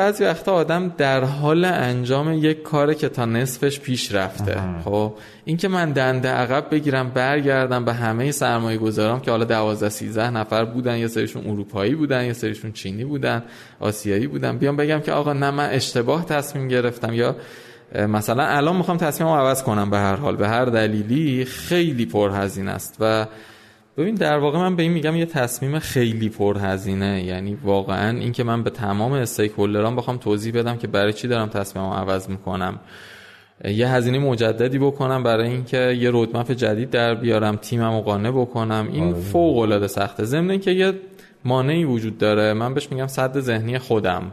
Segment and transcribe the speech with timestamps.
[0.00, 4.56] بعضی وقتا آدم در حال انجام یک کار که تا نصفش پیش رفته.
[4.84, 10.30] خب اینکه من دنده عقب بگیرم برگردم به همه سرمایه گذارام که حالا 12 13
[10.30, 13.42] نفر بودن یه سریشون اروپایی بودن یه سریشون چینی بودن
[13.80, 14.58] آسیایی بودن.
[14.58, 17.36] بیام بگم که آقا نه من اشتباه تصمیم گرفتم یا
[18.08, 22.96] مثلا الان می‌خوام تصمیمم عوض کنم به هر حال به هر دلیلی خیلی پرهزینه است
[23.00, 23.26] و
[24.00, 28.62] ببین در واقع من به این میگم یه تصمیم خیلی پرهزینه یعنی واقعا اینکه من
[28.62, 32.78] به تمام استیک هولدران بخوام توضیح بدم که برای چی دارم تصمیمم عوض می‌کنم.
[33.64, 38.88] یه هزینه مجددی بکنم برای اینکه یه رودمپ جدید در بیارم تیمم قانع بکنم.
[38.92, 39.20] این آره.
[39.20, 40.24] فوق العاده سخته.
[40.24, 40.92] ضمن اینکه یه
[41.44, 42.52] مانعی وجود داره.
[42.52, 44.32] من بهش میگم صد ذهنی خودم.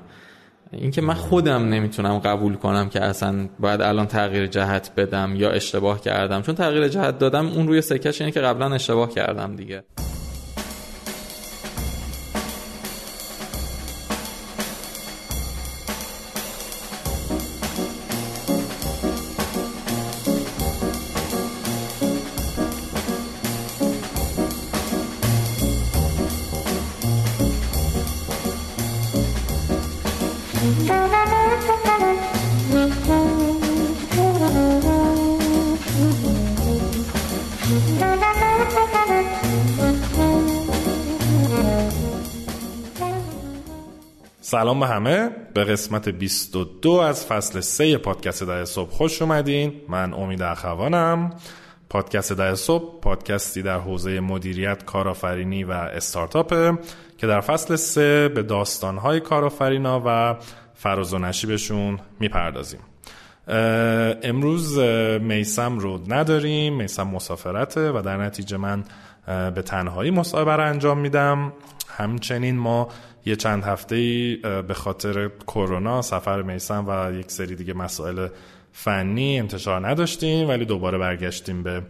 [0.72, 6.02] اینکه من خودم نمی‌تونم قبول کنم که اصلا باید الان تغییر جهت بدم یا اشتباه
[6.02, 6.42] کردم.
[6.42, 9.84] چون تغییر جهت دادم اون روی سکش اینه که قبلا اشتباه کردم دیگه.
[44.68, 45.30] سلام به همه.
[45.54, 49.74] به قسمت 22 از فصل 3 پادکست ده صبح خوش اومدین.
[49.90, 51.34] من امید اخوانم.
[51.90, 56.78] پادکست ده صبح پادکستی در حوزه مدیریت کارآفرینی و استارتاپه
[57.18, 60.36] که در فصل 3 به داستانهای کارآفرینا و
[60.74, 62.80] فراز و نشیبشون می‌پردازیم.
[64.24, 64.80] امروز
[65.20, 66.76] میسم رو نداریم.
[66.76, 68.84] میسم مسافرته و در نتیجه من
[69.28, 71.54] به تنهایی مصاحبه رو انجام میدم.
[71.98, 72.88] همچنین ما
[73.26, 74.36] یه چند هفته ای
[74.68, 78.28] به خاطر کرونا سفر میسم و یک سری دیگه مسائل
[78.72, 81.82] فنی انتشار نداشتیم ولی دوباره برگشتیم به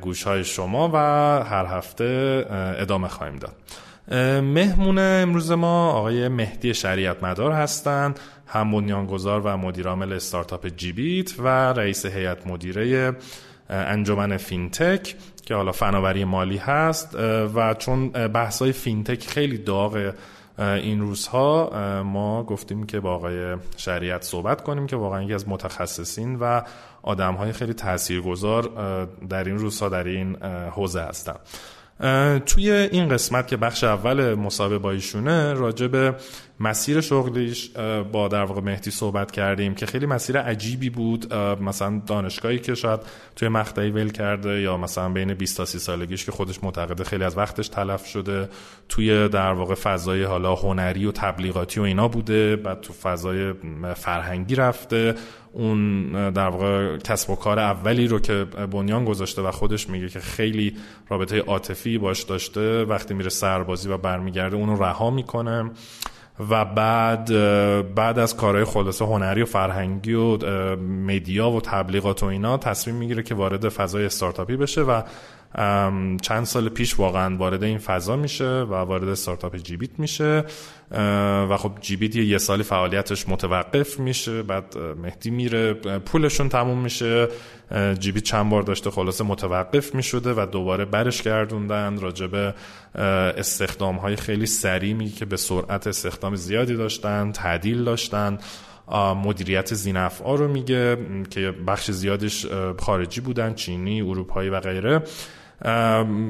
[0.00, 0.96] گوش های شما و
[1.44, 2.44] هر هفته
[2.78, 3.54] ادامه خواهیم داد.
[4.42, 11.48] مهمون امروز ما آقای مهدی شریعت مدار هستند هم بنیانگذار و مدیرعامل استارتاپ جیبیت و
[11.48, 13.12] رئیس هیئت مدیره
[13.68, 15.14] انجمن فینتک
[15.46, 17.14] که حالا فناوری مالی هست
[17.54, 20.12] و چون بحث های فینتک خیلی داغ
[20.58, 21.70] این روزها
[22.06, 26.62] ما گفتیم که با آقای شریعت صحبت کنیم که واقعا یکی از متخصصین و
[27.02, 28.62] آدم های خیلی تاثیرگذار
[29.28, 30.36] در این روزها در این
[30.70, 31.36] حوزه هستن.
[32.46, 36.14] توی این قسمت که بخش اول مصاحبه با ایشونه راجع به
[36.60, 37.70] مسیر شغلیش
[38.12, 41.34] با در واقع مهدی صحبت کردیم که خیلی مسیر عجیبی بود.
[41.34, 43.00] مثلا دانشگاهی که شاید
[43.36, 47.24] توی مقطعی ول کرده یا مثلا بین 20 تا 30 سالگیش که خودش معتقده خیلی
[47.24, 48.48] از وقتش تلف شده.
[48.88, 52.56] توی در واقع فضای حالا هنری و تبلیغاتی و اینا بوده.
[52.56, 53.54] بعد تو فضای
[53.96, 55.14] فرهنگی رفته.
[55.52, 60.20] اون در واقع کسب و کار اولی رو که بنیان گذاشته و خودش میگه که
[60.20, 60.76] خیلی
[61.08, 65.70] رابطه عاطفی باش داشته وقتی میره سربازی و برمیگرده اونو رها می‌کنه
[66.50, 67.26] و بعد
[67.94, 70.36] بعد از کارهای خلاصه هنری و فرهنگی و
[70.76, 75.02] مدیا و تبلیغات و اینا تصمیم می‌گیره که وارد فضای استارتاپی بشه و
[76.22, 80.44] چند سال پیش واقعا وارد این فضا میشه و وارد استارتاپ جیبیت میشه.
[81.50, 84.42] و خب جیبیت یه سالی فعالیتش متوقف میشه.
[84.42, 87.28] بعد مهدی میره پولشون تموم میشه.
[87.98, 91.98] جیبیت چند بار داشته خلاصه متوقف می‌شده و دوباره برش گردوندن.
[92.00, 92.54] راجب
[93.38, 98.38] استخدام های خیلی سریمی که به سرعت استخدام زیادی داشتن تعدیل داشتن.
[99.24, 100.98] مدیریت زینفعا رو میگه
[101.30, 102.46] که بخش زیادش
[102.78, 105.02] خارجی بودن چینی اروپایی و غیره.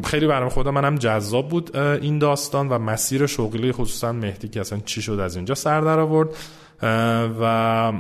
[0.04, 4.80] خیلی برام خودم منم جذاب بود این داستان و مسیر شغلی خصوصا مهدی که اصلا
[4.84, 6.28] چی شد از اینجا سر در آورد.
[7.40, 7.92] و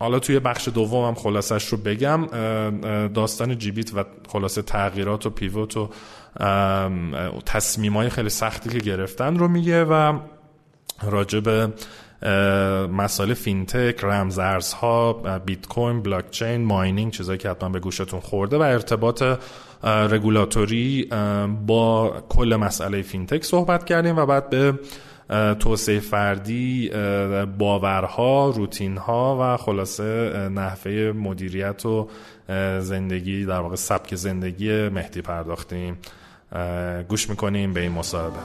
[0.00, 2.26] حالا توی بخش دومم خلاصش رو بگم.
[3.06, 5.88] داستان جیبیت و خلاصه تغییرات و پیوت و
[7.46, 10.18] تصمیم های خیلی سختی که گرفتن رو میگه و
[11.02, 11.72] راجب
[12.92, 15.12] مسائل فینتک رمزارزها
[15.46, 19.22] بیت کوین بلاک چین ماینینگ چیزایی که حتما به گوشتون خورده و ارتباط
[19.84, 21.08] رگولاتوری
[21.66, 24.78] با کل مسئله فینتک صحبت کردیم و بعد به
[25.60, 26.90] توسعه فردی
[27.58, 32.08] باورها روتینها و خلاصه نحوه مدیریت و
[32.80, 35.98] زندگی در واقع سبک زندگی مهدی پرداختیم.
[37.08, 38.38] گوش می‌کنیم به این مصاحبه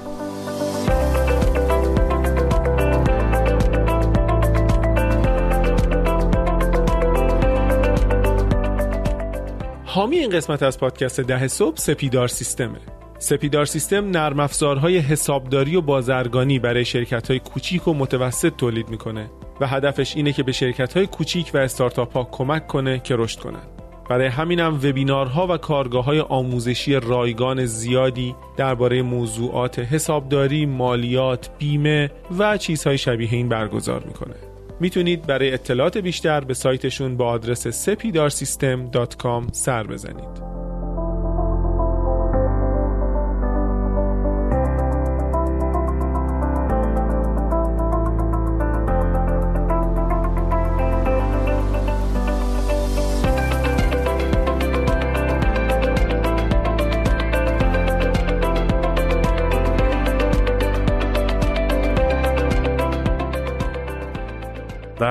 [9.92, 12.80] حامی این قسمت از پادکست ده صبح سپیدار سیستمه
[13.20, 19.30] سپیدار سیستم نرم افزارهای حسابداری و بازرگانی برای شرکت های کوچیک و متوسط تولید می‌کنه
[19.62, 23.40] و هدفش اینه که به شرکت های کوچیک و استارتاپ ها کمک کنه که رشد
[23.40, 23.64] کنن.
[24.10, 32.58] برای همینم وبینارها و کارگاه های آموزشی رایگان زیادی درباره موضوعات حسابداری، مالیات، بیمه و
[32.58, 34.49] چیزهای شبیه این برگزار می‌کنه.
[34.80, 40.59] می‌تونید برای اطلاعات بیشتر به سایتشون با آدرس sepidarsystem.com سر بزنید.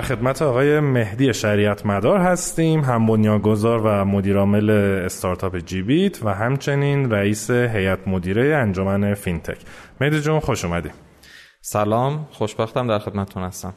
[0.09, 4.71] خدمت آقای مهدی شریعت مدار هستیم هم بنیانگذار و مدیرعامل
[5.05, 9.59] استارتاپ جیبیت و همچنین رئیس هیئت مدیره انجمن فینتک.
[10.01, 10.93] مهدی جون خوش اومدیم
[11.61, 13.75] سلام خوشبختم در خدمتتون هستم.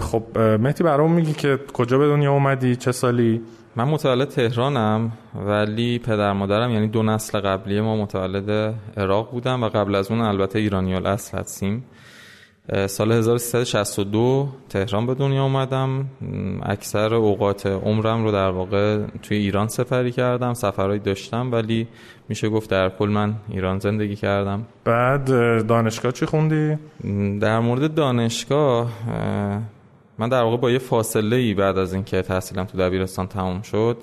[0.00, 3.42] خب مهدی برام میگی که کجا به دنیا اومدی؟ چه سالی؟
[3.76, 9.68] من متولد تهرانم ولی پدر مادرم یعنی دو نسل قبلی ما متولد عراق بودم و
[9.68, 11.84] قبل از اون البته ایرانی الاصل هستیم.
[12.72, 16.06] سال 1362 تهران به دنیا اومدم
[16.62, 21.88] اکثر اوقات عمرم رو در واقع توی ایران سپری کردم سفرهایی داشتم ولی
[22.28, 25.26] میشه گفت در کل من ایران زندگی کردم بعد
[25.66, 26.78] دانشگاه چی خوندی؟
[27.40, 28.90] در مورد دانشگاه
[30.18, 33.96] من در واقع با یه فاصله ای بعد از اینکه تحصیلم تو دبیرستان تمام شد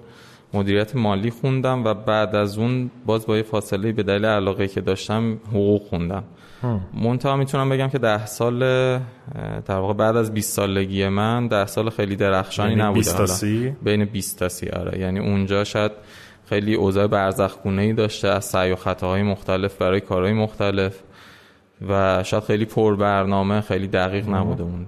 [0.54, 4.82] مدیریت مالی خوندم و بعد از اون باز با یه فاصله به دلیل علاقه که
[4.82, 6.24] داشتم حقوق خوندم.
[6.94, 8.60] منتها می‌تونم بگم که ده سال
[9.66, 13.02] در واقع بعد از 20 سالگی من ده سال خیلی درخشانی یعنی نبوده
[13.84, 15.00] بین 20 تا 30 آره.
[15.00, 15.92] یعنی اونجا شاید
[16.46, 21.00] خیلی اوضاع برزخگونه ای داشته از سعی و خطاهای مختلف برای کارهای مختلف
[21.90, 24.86] و شاید خیلی پر برنامه خیلی دقیق نبوده اون.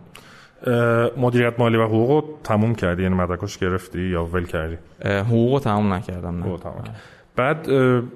[1.17, 6.37] مدیریت مالی و حقوق تموم کردی؟ یعنی مدرکش گرفتی یا ول کردی؟ حقوق تموم نکردم
[6.37, 6.57] نه.
[6.57, 6.83] تموم.
[7.35, 7.67] بعد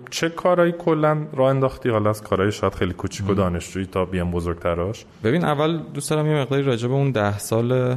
[0.10, 4.32] چه کارهایی کلا راه انداختی؟ حالا از کارهای شاید خیلی کوچیک و دانشجویی تا بیام
[4.32, 5.06] بزرگتراش.
[5.24, 7.96] ببین اول دوست دارم یه مقداری راجع به اون ده سال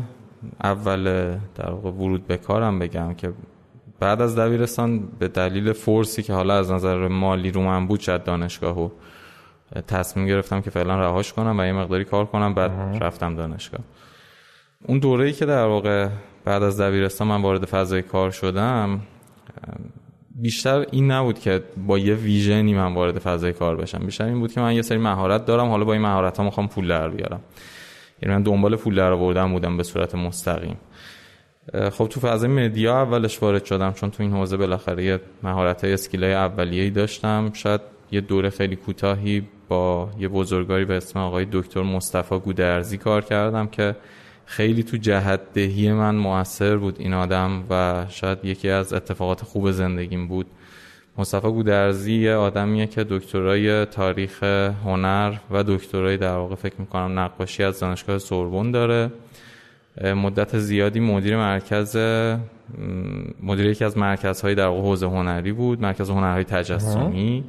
[0.65, 1.05] اول
[1.55, 3.33] در واقع ورود به کارم بگم که
[4.01, 8.25] بعد از دبیرستان به دلیل فورسی که حالا از نظر مالی رو من بود شد
[8.25, 8.89] دانشگاه و
[9.89, 12.71] تصمیم گرفتم که فعلا رهاش کنم و یه مقداری کار کنم بعد
[13.01, 13.81] رفتم دانشگاه.
[14.87, 16.09] اون دوره‌ای که در واقع
[16.45, 19.01] بعد از دبیرستان من وارد فضای کار شدم
[20.35, 23.99] بیشتر این نبود که با یه ویژنی من وارد فضای کار بشم.
[23.99, 26.69] بیشتر این بود که من یه سری مهارت دارم حالا با این مهارت ها می‌خوام
[26.69, 27.41] پول در بیارم.
[28.23, 30.77] یعنی من دنبال پول در آوردن بودم به صورت مستقیم.
[31.93, 35.93] خب تو فضای مدیا اولش وارد شدم چون تو این حوزه بالاخره یه مهارت های
[35.93, 37.51] اسکیل های اولیه‌ای داشتم.
[37.53, 37.81] شاید
[38.13, 43.67] یه دوره خیلی کوتاهی با یه بزرگاری به اسم آقای دکتر مصطفی گودرزی کار کردم
[43.67, 43.97] که
[44.51, 49.71] خیلی تو جهت دهی من موثر بود این آدم و شاید یکی از اتفاقات خوب
[49.71, 50.47] زندگیم بود.
[51.19, 54.43] مصطفی گودرزی یه آدمیه که دکترای تاریخ
[54.85, 59.11] هنر و دکترای در واقع فکر می‌کنم نقاشی از دانشگاه سوربن داره.
[60.05, 61.97] مدت زیادی مدیر مرکز
[63.43, 67.45] مدیر یکی از مرکزهای در واقع حوزه هنری بود مرکز هنرهای تجسمی.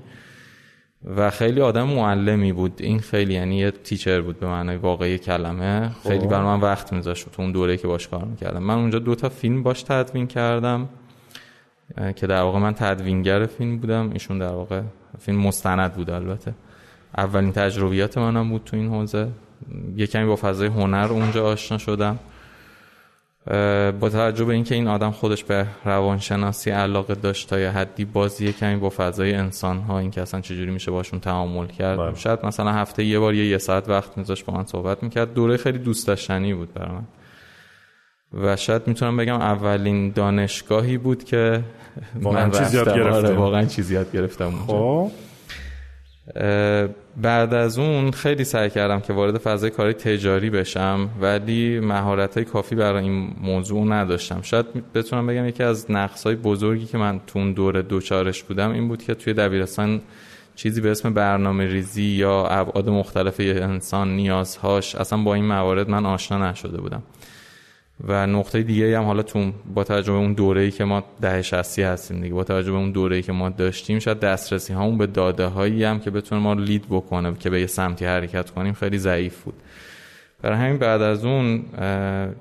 [1.05, 2.73] و خیلی آدم معلمی بود.
[2.77, 5.91] این خیلی یعنی یه تیچر بود به معنای واقعی کلمه.
[6.03, 6.29] خیلی خب.
[6.29, 8.63] بر من وقت میذاشت تو اون دوره که باش کار می‌کردم.
[8.63, 10.89] من اونجا دو تا فیلم باش تدوین کردم
[12.15, 14.09] که در واقع من تدوینگر فیلم بودم.
[14.13, 14.81] ایشون در واقع
[15.19, 16.53] فیلم مستند بود البته.
[17.17, 19.27] اولین تجربیات منم بود تو این حوزه.
[19.97, 22.19] یه کمی با فضای هنر اونجا آشنا شدم.
[23.99, 28.53] با توجه به اینکه این آدم خودش به روانشناسی علاقه داشت تا یه حدی بازی
[28.53, 31.99] کمی با فضای انسان ها این که اصلا چجوری میشه باشون تعامل کرد.
[31.99, 32.15] بله.
[32.15, 35.33] شاید مثلا هفته یه بار یه, یه ساعت وقت میذاشت با من صحبت می‌کرد.
[35.33, 37.03] دوره خیلی دوست داشتنی بود برای من.
[38.43, 41.63] و شاید می‌تونم بگم اولین دانشگاهی بود که
[42.21, 43.37] من چیز یاد آره، گرفتم.
[43.37, 45.11] واقعا چیز یاد گرفتم خب.
[47.21, 52.45] بعد از اون خیلی سعی کردم که وارد فضای کاری تجاری بشم ولی مهارت های
[52.45, 54.41] کافی برای این موضوع نداشتم.
[54.41, 58.71] شاید بتونم بگم یکی از نقص های بزرگی که من تو اون دوره دوچارش بودم
[58.71, 60.01] این بود که توی دبیرستان
[60.55, 66.05] چیزی به اسم برنامه ریزی یا ابعاد مختلف انسان نیازهاش اصلا با این موارد من
[66.05, 67.03] آشنا نشده بودم.
[68.07, 71.79] و نقطه دیگه هم حالا تو با توجه به اون دوره‌ای که ما ده 60
[71.79, 75.45] هستیم دیگه با توجه به اون دوره‌ای که ما داشتیم شاید دسترسی همون به داده
[75.45, 79.41] هایی هم که بتونه ما لید بکنه که به یه سمتی حرکت کنیم خیلی ضعیف
[79.43, 79.53] بود.
[80.41, 81.63] برای همین بعد از اون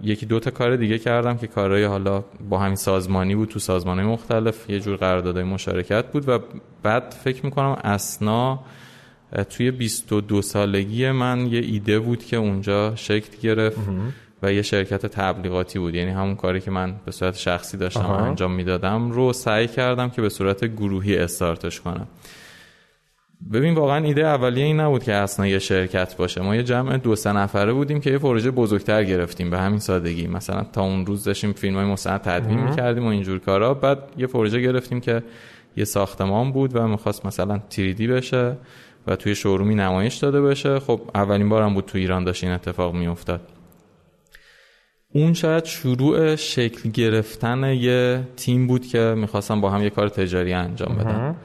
[0.02, 4.08] یکی دو تا کار دیگه کردم که کارهای حالا با همین سازمانی بود تو سازمانهای
[4.08, 6.38] مختلف یه جور قراردادهای مشارکت بود و
[6.82, 8.60] بعد فکر می‌کنم اسنا
[9.50, 13.78] توی 22 سالگی من یه ایده بود که اونجا شکل گرفت.
[14.42, 15.94] و یه شرکت تبلیغاتی بود.
[15.94, 20.22] یعنی همون کاری که من به صورت شخصی داشتم انجام می‌دادم رو سعی کردم که
[20.22, 22.06] به صورت گروهی استارتش کنم.
[23.52, 26.40] ببین واقعا ایده اولیه این نبود که اصلا یه شرکت باشه.
[26.40, 30.26] ما یه جمع دو سه نفره بودیم که یه پروژه بزرگتر گرفتیم به همین سادگی.
[30.26, 33.74] مثلا تا اون روز داشتیم فیلم های مستند تدوین می‌کردیم و اینجور کارا.
[33.74, 35.22] بعد یه پروژه گرفتیم که
[35.76, 38.56] یه ساختمان بود و می‌خواست مثلا تریدی بشه
[39.06, 40.78] و توی شورومی نمایش داده بشه.
[40.78, 43.40] خب اولین بارم بود تو ایران داشت این اتفاق میافتاد.
[45.12, 50.52] اون شاید شروع شکل گرفتن یه تیم بود که می‌خواستم با هم یه کار تجاری
[50.52, 51.36] انجام بدم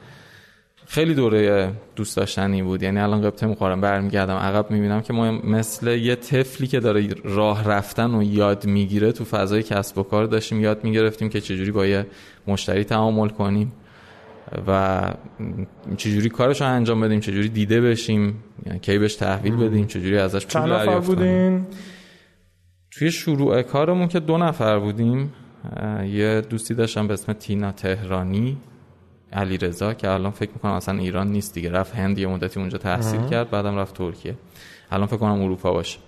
[0.86, 2.82] خیلی دوره دوست داشتنی بود.
[2.82, 7.68] یعنی الان قبطه می‌خورم برمیگردم عقب می‌بینم که ما مثل یه طفلی که داره راه
[7.68, 11.86] رفتن و یاد می‌گیره تو فضای کسب و کار داشتیم یاد می‌گرفتیم که چجوری با
[11.86, 12.06] یه
[12.46, 13.72] مشتری تعامل کنیم
[14.66, 15.00] و
[15.96, 20.46] چجوری کارش رو انجام بدیم چجوری دیده بشیم یعنی کی بهش تحویل بدیم چجوری ازش
[20.46, 21.66] پول دریافت بودین؟
[22.98, 25.32] توی شروع کارمون که دو نفر بودیم
[26.04, 28.56] یه دوستی داشتم به اسم تینا تهرانی
[29.32, 32.78] علی رضا که الان فکر می‌کنم اصلا ایران نیست دیگه رفت هند یه مدتی اونجا
[32.78, 34.34] تحصیل کرد بعدم رفت ترکیه.
[34.90, 35.98] الان فکر کنم اروپا باشه.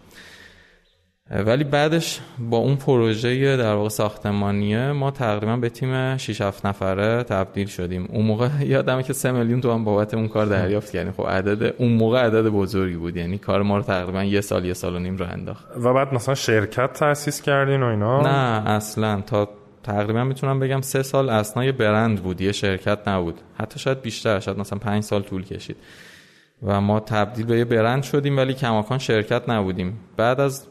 [1.30, 7.22] ولی بعدش با اون پروژه در واقع ساختمانیه ما تقریبا به تیم 6 7 نفره
[7.22, 8.08] تبدیل شدیم.
[8.12, 11.12] اون موقع یادمه که 3 میلیون تومان بابت اون کار دریافت کردیم.
[11.12, 13.16] خب عدد اون موقع عدد بزرگی بود.
[13.16, 15.66] یعنی کار ما رو تقریبا یه سال یه سال و نیم رو انداخت.
[15.76, 19.20] و بعد مثلا شرکت تأسیس کردین و اینا؟ نه اصلا.
[19.20, 19.48] تا
[19.82, 22.40] تقریبا می‌تونم بگم سه سال اصلا یه برند بود.
[22.40, 23.40] یه شرکت نبود.
[23.58, 25.76] حتی شاید بیشتر شاید مثلا پنج سال طول کشید.
[26.62, 29.98] و ما تبدیل به یه برند شدیم ولی کماکان شرکت نبودیم.
[30.16, 30.66] بعد از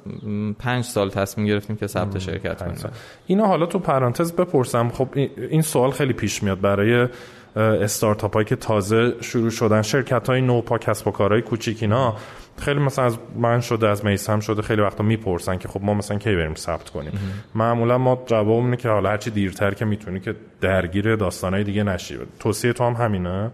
[0.60, 2.94] پنج سال تصمیم گرفتیم که ثبت شرکت کنیم.
[3.28, 4.90] اینا حالا تو پرانتز بپرسم.
[4.90, 5.08] خب
[5.50, 6.62] این سوال خیلی پیش میاد.
[6.62, 7.08] برای
[7.56, 12.16] استارتاپ هایی که تازه شروع شدن شرکت های نوپا کسب و کارهای کوچیک اینا
[12.58, 16.18] خیلی مثلا از من شده از میسم شده خیلی وقتا می‌پرسن که خب ما مثلا
[16.18, 17.12] کی بریم ثبت کنیم؟
[17.56, 22.18] معمولا ما جواب اینه که حالا هرچی دیرتر که می‌تونی که درگیر داستانهای دیگه نشی.
[22.40, 23.52] توصیه تو هم همینه؟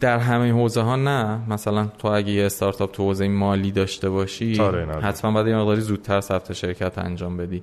[0.00, 1.40] در همه حوزه ها نه.
[1.48, 4.56] مثلا تو اگه یه استارتاپ تو حوزه مالی داشته باشی
[5.02, 7.62] حتما باید یه مقداری زودتر ثبت شرکت انجام بدی.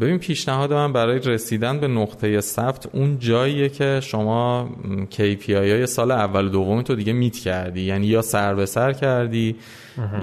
[0.00, 4.70] ببین پیشنهاد من برای رسیدن به نقطه ثبت اون جاییه که شما
[5.10, 7.80] KPI های سال اول و دوم تو دیگه میت کردی.
[7.80, 9.56] یعنی یا سر به سر کردی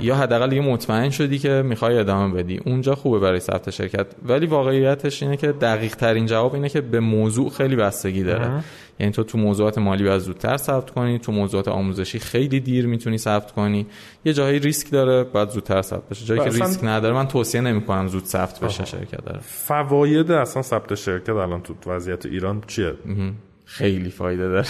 [0.02, 2.60] یا حداقل یه مطمئن شدی که می‌خوای ادامه بدی.
[2.66, 4.08] اونجا خوبه برای ثبت شرکت.
[4.26, 8.64] ولی واقعیتش اینه که دقیق ترین جواب اینه که به موضوع خیلی بستگی داره.
[9.00, 13.18] یعنی تو تو موضوعات مالی باید زودتر ثبت کنی تو موضوعات آموزشی خیلی دیر می‌تونی
[13.18, 13.86] ثبت کنی.
[14.26, 16.26] یه جایی ریسک داره باید زودتر ثبت بشه.
[16.26, 19.40] جایی که ریسک نداره من توصیه نمی‌کنم زود ثبت بشه شرکت داره.
[19.42, 22.94] فواید اصلا ثبت شرکت الان تو وضعیت ایران چیه؟
[23.70, 24.68] خیلی فایده داره.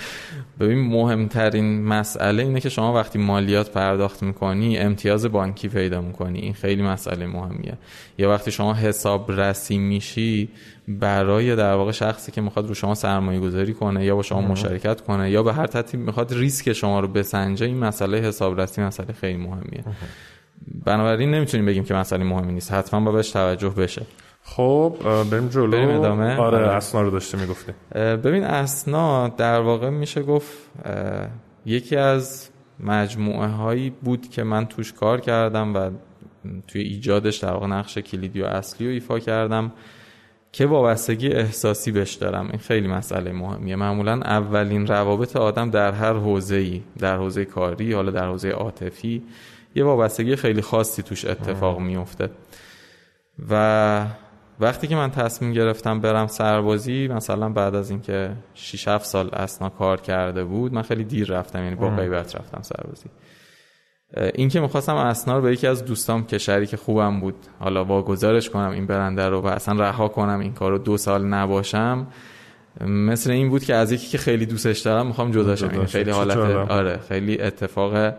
[0.60, 6.38] ببین مهمترین مسئله اینه که شما وقتی مالیات پرداخت می‌کنی امتیاز بانکی پیدا می‌کنی.
[6.38, 7.78] این خیلی مسئله مهمیه.
[8.18, 10.48] یا وقتی شما حساب رسی میشی
[10.88, 15.00] برای در واقع شخصی که می‌خواد رو شما سرمایه گذاری کنه یا با شما مشارکت
[15.00, 19.38] کنه یا به هر ترتیب می‌خواد ریسک شما رو بسنجه این مسئله حسابرسی مسئله خیلی
[19.38, 19.84] مهمیه.
[20.84, 22.72] بنابراین نمی‌تونیم بگیم که مسئله مهمی نیست.
[22.72, 24.02] حتما با بهش توجه بشه.
[24.44, 24.96] خب
[25.30, 25.70] بریم جلو.
[25.70, 26.36] بریم ادامه.
[26.36, 26.68] آره, آره.
[26.68, 27.72] اسنا رو داشته می‌گفتی.
[27.94, 30.52] ببین اسنا در واقع میشه گفت
[31.66, 32.48] یکی از
[32.80, 35.90] مجموعه هایی بود که من توش کار کردم و
[36.68, 39.72] توی ایجادش در واقع نقش کلیدی و اصلی رو ایفا کردم
[40.52, 42.48] که وابستگی احساسی بهش دارم.
[42.50, 43.76] این خیلی مسئله مهمیه.
[43.76, 49.22] معمولا اولین روابط آدم در هر حوزه‌ای در حوزه کاری حالا در حوزه عاطفی
[49.74, 52.30] یه وابستگی خیلی خاصی توش اتفاق میفته
[53.50, 54.06] و
[54.62, 59.68] وقتی که من تصمیم گرفتم برم سربازی مثلا بعد از اینکه 6 7 سال اسنا
[59.68, 63.06] کار کرده بود من خیلی دیر رفتم یعنی با غیبت رفتم سربازی.
[64.34, 68.50] این که می‌خواستم اسنا رو به یکی از دوستام که شریک خوبم بود حالا واگذارش
[68.50, 72.06] کنم این برنده رو و اصلا رها کنم این کار رو دو سال نباشم
[72.80, 75.68] مثل این بود که از یکی که خیلی دوستش دارم می‌خوام جداشم.
[75.68, 76.36] این خیلی حالت
[76.70, 78.14] آره خیلی اتفاق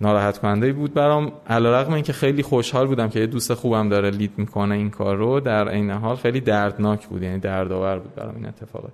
[0.00, 1.32] ناراحت کننده بود برام.
[1.46, 5.40] علیرغم اینکه خیلی خوشحال بودم که یه دوست خوبم داره لید می‌کنه این کار رو
[5.40, 8.88] در عین حال خیلی دردناک بود یعنی دردآور بود برام این اتفاقه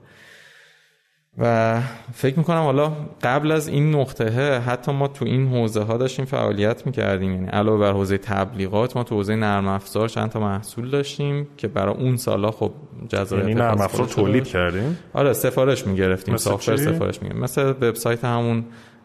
[1.39, 1.81] و
[2.15, 2.93] فکر می‌کنم حالا
[3.23, 7.33] قبل از این نقطه حتی ما تو این حوزه ها داشتیم فعالیت می‌کردیم.
[7.33, 11.69] یعنی علاوه بر حوزه تبلیغات ما تو حوزه نرم افزار چند تا محصول داشتیم که
[11.69, 12.73] برای اون سالا خب
[13.09, 17.43] جذابیت یعنی نرم افزار تولید کردیم؟ آره سفارش می‌گرفتیم سافر سفارش می‌گرفتیم.
[17.43, 18.65] مثل وبسایت همون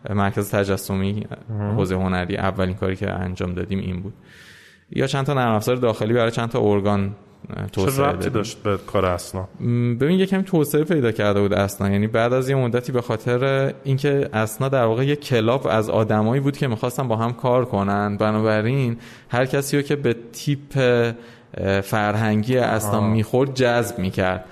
[0.10, 1.28] مرکز تجسمی
[1.76, 4.14] حوزه هنری اولین کاری که انجام دادیم این بود.
[4.92, 7.16] یا چند تا نرم افزار داخلی برای چند تا ارگان
[7.72, 9.48] توسعه ربطی داشت به کار اسنا؟
[10.00, 11.90] ببین یکم توسعه پیدا کرده بود اسنا.
[11.90, 16.42] یعنی بعد از یه مدتی به خاطر اینکه اسنا در واقع یه کلاب از آدمایی
[16.42, 18.18] بود که می‌خواستن با هم کار کنن.
[18.18, 18.98] بنابراین
[19.30, 20.80] هر کسی رو که به تیپ
[21.84, 24.46] فرهنگی اسنا می‌خورد جذب می‌کرد.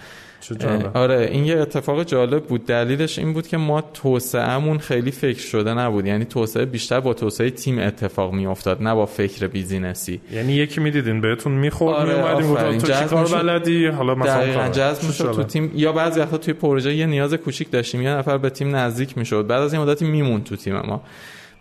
[0.94, 2.66] آره این یه اتفاق جالب بود.
[2.66, 6.06] دلیلش این بود که ما توسعهمون خیلی فکر شده نبود.
[6.06, 10.22] یعنی توسعه بیشتر با توسعه تیم اتفاق میافتاد نه با فکر بیزینسی.
[10.32, 15.44] یعنی یکی می‌دیدین بهتون می‌خورد آره میومدین تو چیکار بلدی؟ حالا مثلا جذب می‌شد تو
[15.44, 15.72] تیم.
[15.76, 18.02] یا بعضی وقتا توی پروژه یه نیاز کوچیک داشتیم.
[18.02, 19.48] یه نفر به تیم نزدیک می‌شد.
[19.48, 21.02] بعد از این مدتی میمون تو تیم ما.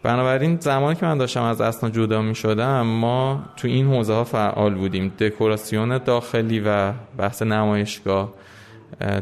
[0.02, 4.24] بنابراین زمانی که من داشتم از اسنا جدا می شدم ما تو این حوزه ها
[4.24, 5.12] فعال بودیم.
[5.18, 8.32] دکوراسیون داخلی و بحث نمایشگاه.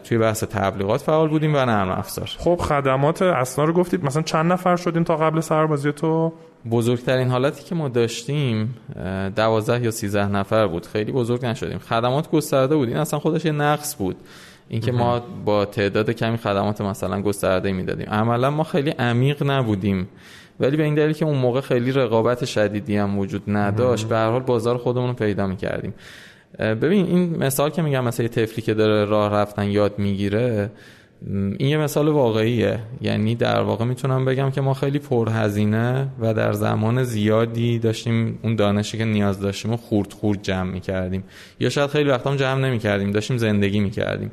[0.05, 2.31] توی بحث تبلیغات فعال بودیم و نرم افزار.
[2.38, 4.05] خب خدمات اسنا رو گفتید.
[4.05, 6.33] مثلا چند نفر شدین تا قبل سربازی تو؟
[6.71, 8.75] بزرگترین حالتی که ما داشتیم
[9.37, 10.87] دوازده یا سیزده نفر بود.
[10.87, 11.79] خیلی بزرگ نشدیم.
[11.79, 12.88] خدمات گسترده بود.
[12.88, 14.17] این اصلا خودش یه نقص بود.
[14.69, 18.07] اینکه ما با تعداد کمی خدمات مثلا گسترده می‌دادیم.
[18.11, 20.09] عملا ما خیلی عمیق نبودیم.
[20.61, 24.31] ولی به این دلیل که اون موقع خیلی رقابت شدیدی هم وجود نداشت به هر
[24.31, 25.95] حال بازار خودمون رو پیدا می‌کردیم.
[26.59, 30.71] ببین این مثال که میگم مثلا طفلی که داره راه رفتن یاد می‌گیره
[31.31, 32.79] این یه مثال واقعیه.
[33.01, 38.57] یعنی در واقع می‌تونم بگم که ما خیلی پرهزینه و در زمان زیادی داشتیم اون
[38.57, 41.25] دانشی که نیاز داشتیم و خورد خورد جمع می‌کردیم.
[41.61, 44.33] یا شاید خیلی وقتا جمع نمی‌کردیم داشتیم زندگی می‌کردیم.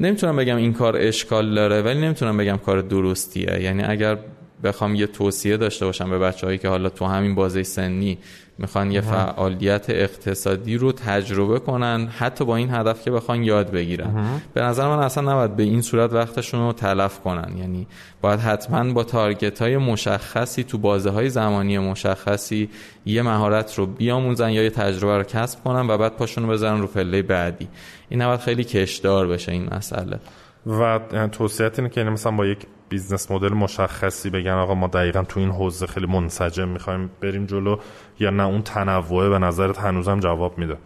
[0.00, 3.62] نمی‌تونم بگم این کار اشکال داره ولی نمی‌تونم بگم کار درستیه.
[3.62, 4.18] یعنی اگر
[4.64, 8.18] بخوام یه توصیه داشته باشم به بچههایی که حالا تو همین بازه سنی
[8.58, 14.40] می‌خوان یه فعالیت اقتصادی رو تجربه کنن حتی با این هدف که بخوان یاد بگیرن.
[14.54, 17.56] به نظر من اصلا نباید به این صورت وقتشون رو تلف کنن.
[17.58, 17.86] یعنی
[18.20, 22.70] باید حتما با تارگت های مشخصی تو بازه های زمانی مشخصی
[23.06, 26.80] یه مهارت رو بیاموزن یا یه تجربه رو کسب کنن و بعد پاشون رو بذارن
[26.80, 27.68] رو پله بعدی.
[28.08, 30.18] این نباید خیلی کشدار بشه این مسئله.
[30.66, 31.00] و
[31.32, 32.58] توصیت اینه که یعنی مثلا با یک
[32.92, 37.76] بیزنس مدل مشخصی بگن آقا ما دقیقا تو این حوزه خیلی منسجم می‌خوایم بریم جلو
[38.20, 40.76] یا نه اون تنوعه به نظرت هنوزم جواب میده؟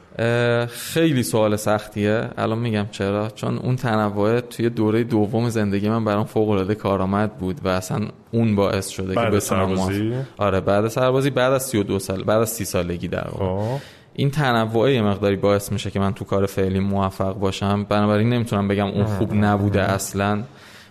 [0.66, 2.30] خیلی سوال سختیه.
[2.38, 7.36] الان میگم چرا؟ چون اون تنوع توی دوره دوم زندگی من برام فوق العاده کارآمد
[7.36, 8.00] بود و اصلا
[8.32, 12.50] اون باعث شده بعد که سربازی؟ آره بعد سربازی بعد از 32 سال بعد از
[12.50, 13.76] 30 سالگی در واقع.
[13.76, 13.80] خب.
[14.14, 17.84] این تنوع یه مقداری باعث میشه که من تو کار فعلی موفق باشم.
[17.84, 20.42] بنابراین نمی‌تونم بگم اون خوب نبوده اصلا.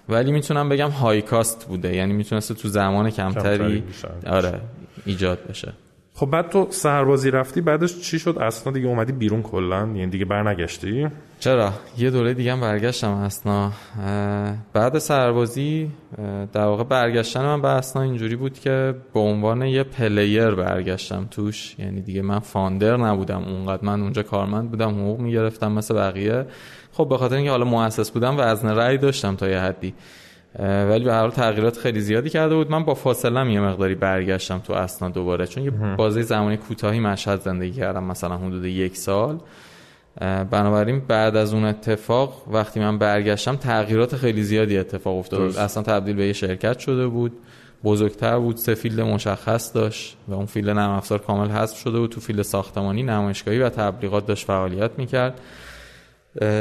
[0.10, 1.96] ولی می‌تونم بگم high cost بوده.
[1.96, 3.84] یعنی می‌تونسته تو زمان کمتری
[4.28, 4.62] آره
[5.06, 5.74] ایجاد بشه.
[6.14, 10.26] خب بعد تو سربازی رفتی بعدش چی شد؟ اصلا دیگه اومدی بیرون کلا؟ یعنی دیگه
[10.26, 11.08] برنگشتی؟
[11.40, 13.72] چرا؟ یه دوره دیگه هم برگشتم اصلا
[14.74, 15.92] بعد سربازی
[16.54, 21.76] در واقع برگشتن من به اصلا اینجوری بود که به عنوان یه player برگشتم توش.
[21.80, 23.44] یعنی دیگه من founder نبودم.
[23.44, 26.46] اونقدر من اونجا کارمند بودم حقوق می‌گرفتم مثل بقیه.
[26.92, 29.94] خب به خاطر اینکه حالا مؤسس بودم و حق رأی داشتم تا یه حدی.
[30.60, 32.72] ولی به هر حال تغییرات خیلی زیادی کرده بود.
[32.72, 35.48] من با فاصله یه مقداری برگشتم تو اسنا دوباره.
[35.48, 39.40] چون یه بازه زمانی کوتاهی مشهد زندگی کردم مثلا حدود یک سال.
[40.22, 45.58] بنابراین بعد از اون اتفاق وقتی من برگشتم تغییرات خیلی زیادی اتفاق افتاد.
[45.58, 47.32] اصلا تبدیل به یه شرکت شده بود.
[47.84, 52.10] بزرگتر بود سه field مشخص داشت و اون field نرم افزار کامل حذف شده بود.
[52.10, 55.42] تو field ساختمانی نمایشگاهی و تبلیغات داشت فعالیت می‌کرد.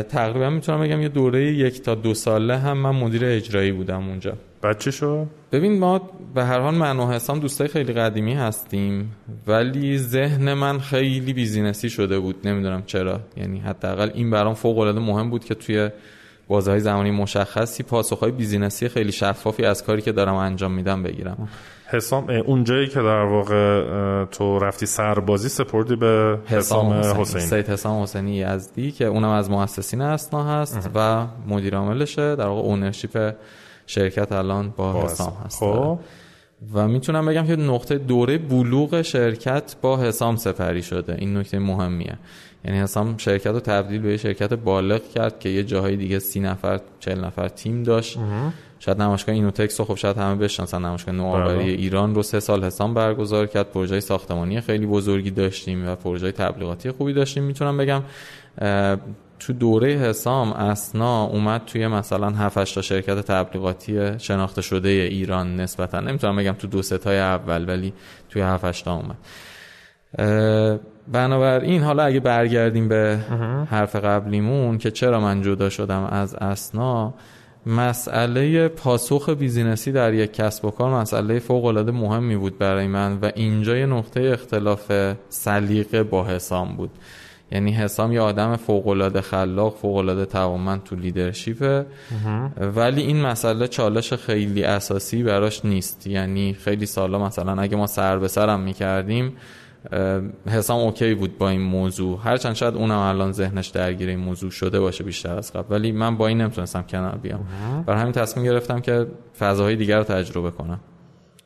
[0.09, 4.33] تقریبا می‌تونم بگم یه دوره یک تا دو ساله هم من مدیر اجرایی بودم اونجا.
[4.65, 9.99] بچه شو؟ ببین ما به هر حال من و حسام دوستای خیلی قدیمی هستیم ولی
[9.99, 12.49] ذهن من خیلی business ی شده بود.
[12.49, 13.21] نمی‌دونم چرا.
[13.37, 15.91] یعنی حداقل این برام فوق العاده مهم بود که توی
[16.49, 21.03] بازه های زمانی مشخصی پاسخهای business ی خیلی شفافی از کاری که دارم انجام میدم
[21.03, 21.49] بگیرم.
[21.87, 27.45] حسام اونجایی که در واقع تو رفتی سربازی سپردی به حسام حسینی.
[27.45, 32.61] سید حسام حسینی یزدی که اونم از مؤسسین اسنا هست و مدیر عاملشه در واقع
[32.61, 33.35] اونرشیپ
[33.87, 35.59] شرکت الان با حسام هست.
[35.59, 35.99] خب.
[36.75, 41.17] و می‌تونم بگم که نقطه دوره بلوغ شرکت با حسام سپری شده.
[41.19, 42.19] این نکته مهمیه.
[42.65, 46.81] یعنی حسام شرکت رو تبدیل به شرکت بالغ کرد که یه جاهای دیگه سی نفر
[47.01, 48.19] چل نفر تیم داشت.
[48.79, 50.85] شاید نمایشگاه اینوتکس خب شاید همه بشناسن.
[50.85, 51.65] نمایشگاه نوآوری بله.
[51.65, 53.71] ایران رو سه سال حسام برگزار کرد.
[53.71, 57.45] پروژه ساختمانی خیلی بزرگی داشتیم و پروژه تبلیغاتی خوبی داشتیم.
[57.45, 58.03] می‌تونم بگم
[59.47, 66.01] تو دوره حسام اسنا اومد توی مثلا 7 تا شرکت تبلیغاتی شناخته شده ایران نسبتا.
[66.01, 67.93] نمی‌تونم بگم تو دو ستای اول ولی
[68.31, 69.17] توی 7 تا اومد.
[71.13, 73.19] بنابراین حالا اگه برگردیم به
[73.71, 77.15] حرف قبلیمون که چرا من جدا شدم از اسنا
[77.67, 83.19] مسئله پاسخ بیزینسی در یک کسب و کار مسئله فوق العاده مهمی بود برای من
[83.23, 84.93] و اینجا یه نقطه اختلاف
[85.29, 86.91] سلیقه با حسام بود.
[87.55, 91.87] یعنی حسام یه آدم فوق العاده خلاق فوق العاده توانمند تو لیدرشیپه
[92.77, 96.07] ولی این مسئله چالش خیلی اساسی براش نیست.
[96.07, 99.33] یعنی خیلی سالا مثلا اگه ما سر به سرم می‌کردیم
[100.47, 102.21] حسام اوکی بود با این موضوع.
[102.25, 105.75] هرچند شاید اونم الان ذهنش درگیر این موضوع شده باشه بیشتر از قبل.
[105.75, 107.47] ولی من با این نمی‌تونستم کنار بیام.
[107.87, 109.07] برای همین تصمیم گرفتم که
[109.39, 110.81] فضاهای دیگر رو تجربه کنم.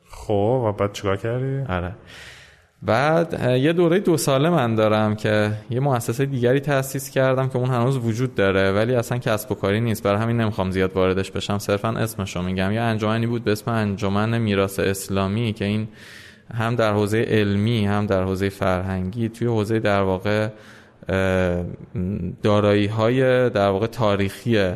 [0.09, 1.95] خب و بعد چیکار کردی؟ آره.
[2.81, 7.69] بعد یه دوره دو ساله من دارم که یه مؤسسه دیگری تأسیس کردم که اون
[7.69, 10.03] هنوز وجود داره ولی اصلا کسب و کاری نیست.
[10.03, 12.71] برای همین نمی‌خوام زیاد واردش بشم صرفا اسمش رو میگم.
[12.71, 15.87] یه انجمنی بود به اسم انجمن میراث اسلامی که این
[16.53, 20.49] هم در حوزه علمی هم در حوزه فرهنگی توی حوزه در واقع
[22.43, 24.71] دارایی های در واقع تاریخی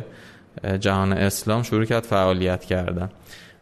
[0.80, 3.10] جهان اسلام شروع کرد فعالیت کردن.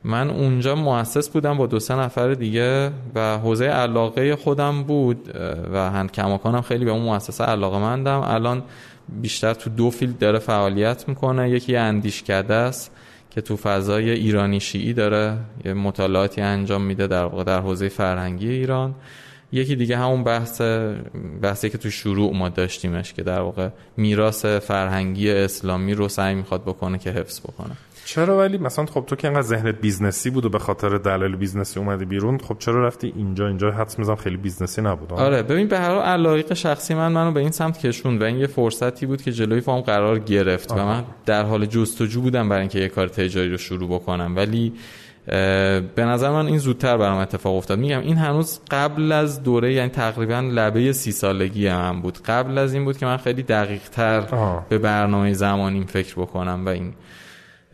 [0.05, 5.31] من اونجا مؤسس بودم با دو سه نفر دیگه و حوزه علاقه خودم بود
[5.73, 8.21] و هند کماکانم خیلی به اون مؤسسه علاقه مندم.
[8.21, 8.63] الان
[9.09, 11.51] بیشتر تو دو فیلد داره فعالیت می‌کنه.
[11.51, 12.91] یکی اندیشکده است
[13.31, 18.95] که تو فضای ایرانی شیعی داره یه مطالعاتی انجام میده در در حوزه فرهنگی ایران.
[19.53, 20.61] یکی دیگه همون بحث
[21.43, 26.63] بحثی که تو شروع ما داشتیمش که در واقع میراث فرهنگی اسلامی رو سعی می‌خواد
[26.63, 27.77] بکنه که حفظ بکنه.
[28.05, 31.37] چرا ولی مثلا خب تو که انقدر ذهنت business ی بود و به خاطر دلایل
[31.37, 35.13] business ی اومدی بیرون خب چرا رفتی اینجا؟ اینجا حدس می‌زنم خیلی business ی نبود.
[35.13, 38.37] آره ببین به هر حال علاقه شخصی من منو به این سمت کشوند و این
[38.37, 42.61] یه فرصتی بود که جلوی پام قرار گرفت و من در حال جستجو بودم برای
[42.61, 44.37] اینکه یه کار تجاری رو شروع بکنم.
[44.37, 44.73] ولی
[45.27, 47.79] به نظر من این زودتر برام اتفاق افتاد.
[47.79, 52.19] میگم این هنوز قبل از دوره یعنی تقریبا لبه سی سالگی هم بود.
[52.19, 54.21] قبل از این بود که من خیلی دقیق تر
[54.69, 56.95] به برنامه زمانیم فکر بکنم و این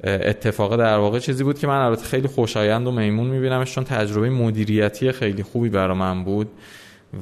[0.04, 4.30] اتفاق در واقع چیزی بود که من البته خیلی خوشایند و میمون میبینمش چون تجربه
[4.30, 6.48] مدیریتی خیلی خوبی برای من بود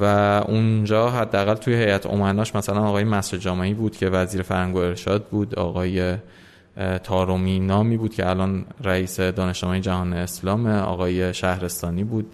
[0.01, 0.05] و
[0.49, 5.25] اونجا حداقل توی هیئت امناش مثلا آقای مصر جامعی بود که وزیر فرهنگ و ارشاد
[5.25, 6.17] بود آقای
[7.05, 12.27] تارومی نامی بود که الان رئیس دانشگاه جهان اسلام آقای شهرستانی بود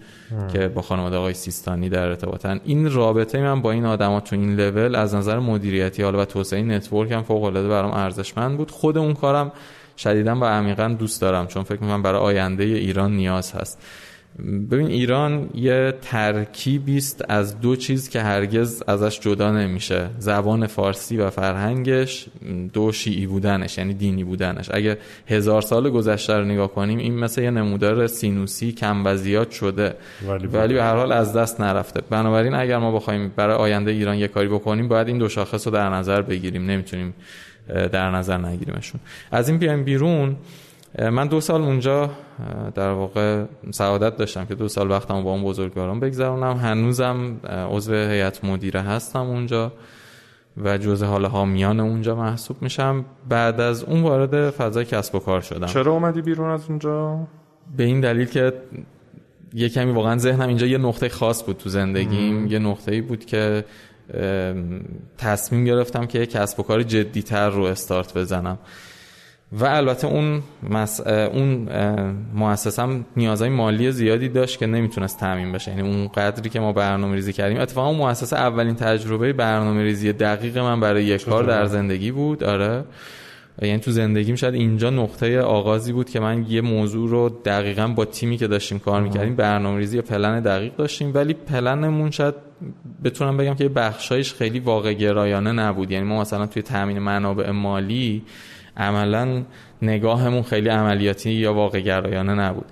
[0.53, 2.59] که با خانواده آقای سیستانی در ارتباطن.
[2.63, 6.61] این رابطه من با این آدما تو این لول از نظر مدیریتی حالا و توسعه
[6.61, 8.71] network هم فوق العاده برام ارزشمند بود.
[8.71, 9.51] خود اون کارم
[9.97, 13.81] شدیدا و عمیقا دوست دارم چون فکر می‌کنم برای آینده ایران نیاز هست.
[14.71, 20.09] ببین ایران یه ترکیبی است از دو چیز که هرگز ازش جدا نمیشه.
[20.19, 22.25] زبان فارسی و فرهنگش
[22.73, 24.69] دو شیعی بودنش یعنی دینی بودنش.
[24.71, 29.51] اگه هزار سال گذشته رو نگاه کنیم این مثل یه نمودار سینوسی کم و زیاد
[29.51, 29.95] شده.
[30.27, 32.01] ولی, ولی به هر حال از دست نرفته.
[32.09, 35.73] بنابراین اگر ما بخوایم برای آینده ایران یه کاری بکنیم باید این دو شاخص رو
[35.73, 36.65] در نظر بگیریم.
[36.65, 37.13] نمی‌تونیم
[37.67, 39.01] در نظر نگیریمشون.
[39.31, 40.35] از این بیایم بیرون
[40.99, 42.09] من دو سال اونجا
[42.75, 46.57] در واقع سعادت داشتم که دو سال وقتم با اون بزرگواران بگذرونم.
[46.57, 47.37] هنوزم
[47.71, 49.71] عضو هیئت مدیره هستم اونجا
[50.57, 53.05] و جزء حال حامیان اونجا محسوب میشم.
[53.29, 55.67] بعد از اون وارد فضای کسب و کار شدم.
[55.67, 57.27] چرا اومدی بیرون از اونجا؟
[57.77, 58.53] به این دلیل که
[59.53, 62.47] یه کمی واقعا ذهنم اینجا یه نقطه خاص بود تو زندگیم.
[62.47, 63.65] یه نقطه ای بود که
[65.17, 68.57] تصمیم گرفتم که یک کسب و کار جدیتر رو استارت بزنم.
[69.59, 71.07] و البته اون مس...
[71.07, 71.69] اون
[72.33, 75.71] مؤسسم نیازهای مالی زیادی داشت که نمی‌تونست تامین بشه.
[75.71, 77.59] یعنی اون قدری که ما برنامه ریزی کردیم.
[77.59, 82.43] اتفاقا اون مؤسسه اولین تجربه برنامه ریزی دقیق من برای یک کار در زندگی بود.
[82.43, 82.83] آره.
[83.61, 88.05] یعنی تو زندگیم شاید اینجا نقطه آغازی بود که من یه موضوع رو دقیقا با
[88.05, 91.11] تیمی که داشتیم کار می‌کردیم برنامه ریزی پلن دقیق داشتیم.
[91.13, 92.33] ولی پلنمون شاید
[93.03, 95.91] بتونم بگم که بخشایش خیلی واقع گرایانه نبود.
[95.91, 98.23] یعنی ما مثلا توی تامین منابع مالی
[98.77, 99.43] عملا
[99.81, 102.65] نگاهمون خیلی عملیاتی یا واقع گرایانه نبود.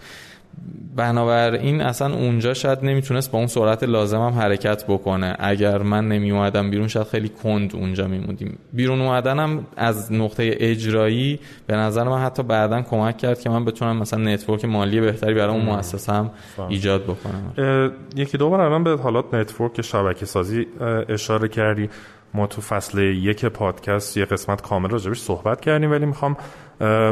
[0.96, 5.36] بنابراین اصلا اونجا شاید نمی‌تونست با اون سرعت لازم هم حرکت بکنه.
[5.40, 8.58] اگر من نمی اومدم بیرون شاید خیلی کند اونجا میموندیم.
[8.74, 13.98] بیرون اومدنم از نقطه اجرایی به نظر من حتی بعدا کمک کرد که من بتونم
[13.98, 16.32] مثلا نتورک مالی بهتری برای اون مؤسسم
[16.70, 17.92] ایجاد بکنم.
[18.16, 20.66] یکی دو بار الان به حالات network شبکه سازی
[21.10, 21.90] اشاره کردی.
[22.34, 26.38] ما تو فصل یک پادکست یه قسمت کامل راجبش صحبت کردیم ولی می‌خوام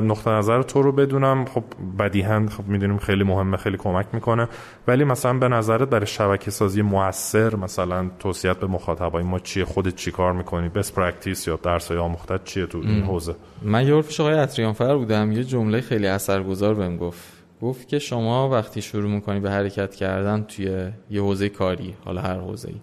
[0.04, 1.46] نقطه نظر تو رو بدونم.
[1.46, 1.64] خب
[2.00, 4.48] بدیهن خب می‌دونیم خیلی مهمه خیلی کمک می‌کنه.
[4.88, 9.96] ولی مثلا به نظرت برای شبکه سازی موثر مثلا توصیت به مخاطبای ما چیه؟ خودت
[9.96, 14.02] چی کار می‌کنی؟ best practice یا درس های آموختت چیه تو این حوزه؟ من یه
[14.02, 15.32] پیش آقای اطریانفر بودم.
[15.32, 17.24] یه جمله خیلی اثرگذار بهم گفت.
[17.62, 22.38] گفت که شما وقتی شروع می‌کنی به حرکت کردن توی یه حوزه کاری حالا هر
[22.40, 22.76] حوزه ای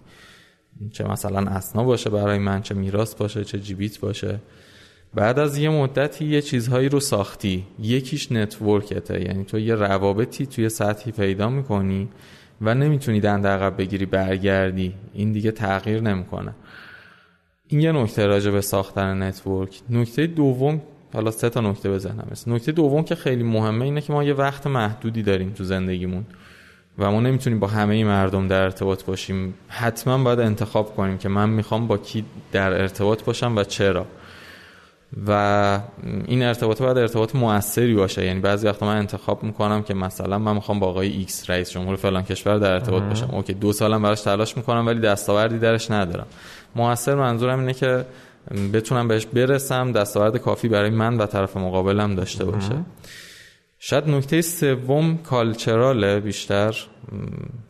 [0.91, 4.39] چه مثلا اسنا باشه برای من چه میراث باشه چه جیبیت باشه.
[5.13, 7.65] بعد از یه مدتی یه چیزهایی رو ساختی.
[7.79, 9.21] یکیش network ته.
[9.21, 12.09] یعنی تو یه روابطی توی سطحی پیدا می‌کنی
[12.61, 14.93] و نمی‌تونی دند عقب بگیری برگردی.
[15.13, 16.55] این دیگه تغییر نمی‌کنه.
[17.67, 19.79] این یه نکته راجع به ساختن network.
[19.89, 20.81] نکته دوم
[21.13, 22.27] حالا سه تا نکته بزنم.
[22.47, 26.25] نکته دوم که خیلی مهمه اینه که ما یه وقت محدودی داریم تو زندگیمون.
[26.99, 29.53] و ما نمی‌تونیم با همه مردم در ارتباط باشیم.
[29.67, 34.05] حتما باید انتخاب کنیم که من می‌خوام با کی در ارتباط باشم و چرا.
[35.27, 35.79] و
[36.25, 38.25] این ارتباط باید ارتباط موثری باشه.
[38.25, 41.95] یعنی بعضی وقتا من انتخاب می‌کنم که مثلا من می‌خوام با آقای X رئیس جمهور
[41.95, 43.29] فلان کشور در ارتباط باشم.
[43.31, 46.25] okay دو سالم براش تلاش می‌کنم ولی دستاوردی درش ندارم.
[46.75, 48.05] موثر منظورم اینه که
[48.73, 52.75] بتونم بهش برسم دستاورد کافی برای من و طرف مقابلم داشته باشه.
[53.79, 56.75] شاید نکته سوم کالچراله بیشتر.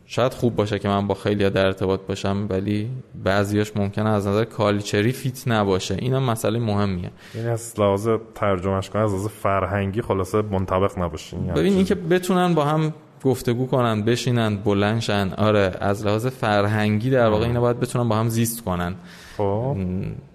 [0.06, 2.90] شاید خوب باشه که من با خیلی در ارتباط باشم ولی
[3.24, 5.96] بعضیاش ممکنه از نظر کالچری فیت نباشه.
[5.98, 7.10] اینم مسئله مهمیه.
[7.34, 11.46] یعنی از لحاظ ترجمهش کنه از لحاظ فرهنگی خلاصه منطبق نباشین.
[11.46, 12.94] ببین اینکه بتونن با هم
[13.24, 18.28] گفتگو کنن بشینن بلنشن آره از لحاظ فرهنگی در واقع اینا باید بتونن با هم
[18.28, 18.94] زیست کنن.
[19.36, 19.76] خب.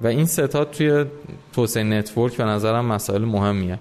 [0.01, 1.05] و این ستاد توی
[1.53, 3.79] توسعه نتورک به نظرم مسائل مهمیه.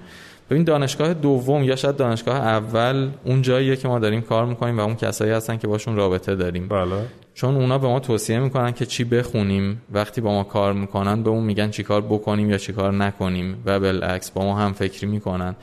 [0.52, 4.80] ببین دانشگاه دوم یا شاید دانشگاه اول اون جاییه که ما داریم کار می‌کنیم و
[4.80, 6.68] اون کسایی هستن که باشون رابطه داریم.
[6.68, 6.96] بله.
[7.34, 9.82] چون اونا به ما توصیه می‌کنن که چی بخونیم.
[9.92, 13.62] وقتی با ما کار می‌کنن به اون میگن چی کار بکنیم یا چی کار نکنیم
[13.66, 15.56] و بالعکس با ما هم فکری می‌کنن.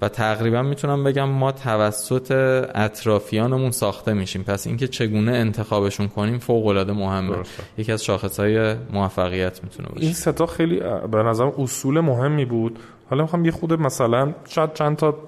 [0.00, 2.32] و تقریبا می‌تونم بگم ما توسط
[2.74, 4.42] اطرافیانمون ساخته میشیم.
[4.42, 7.36] پس اینکه چگونه انتخابشون کنیم فوق العاده مهمه
[7.78, 10.04] یکی از شاخصهای موفقیت می‌تونه باشه.
[10.04, 10.80] این سه تا خیلی
[11.12, 12.78] به نظرم اصول مهمی بود.
[13.12, 15.18] حالا می‌خوام یه خود مثلا شاید چند تا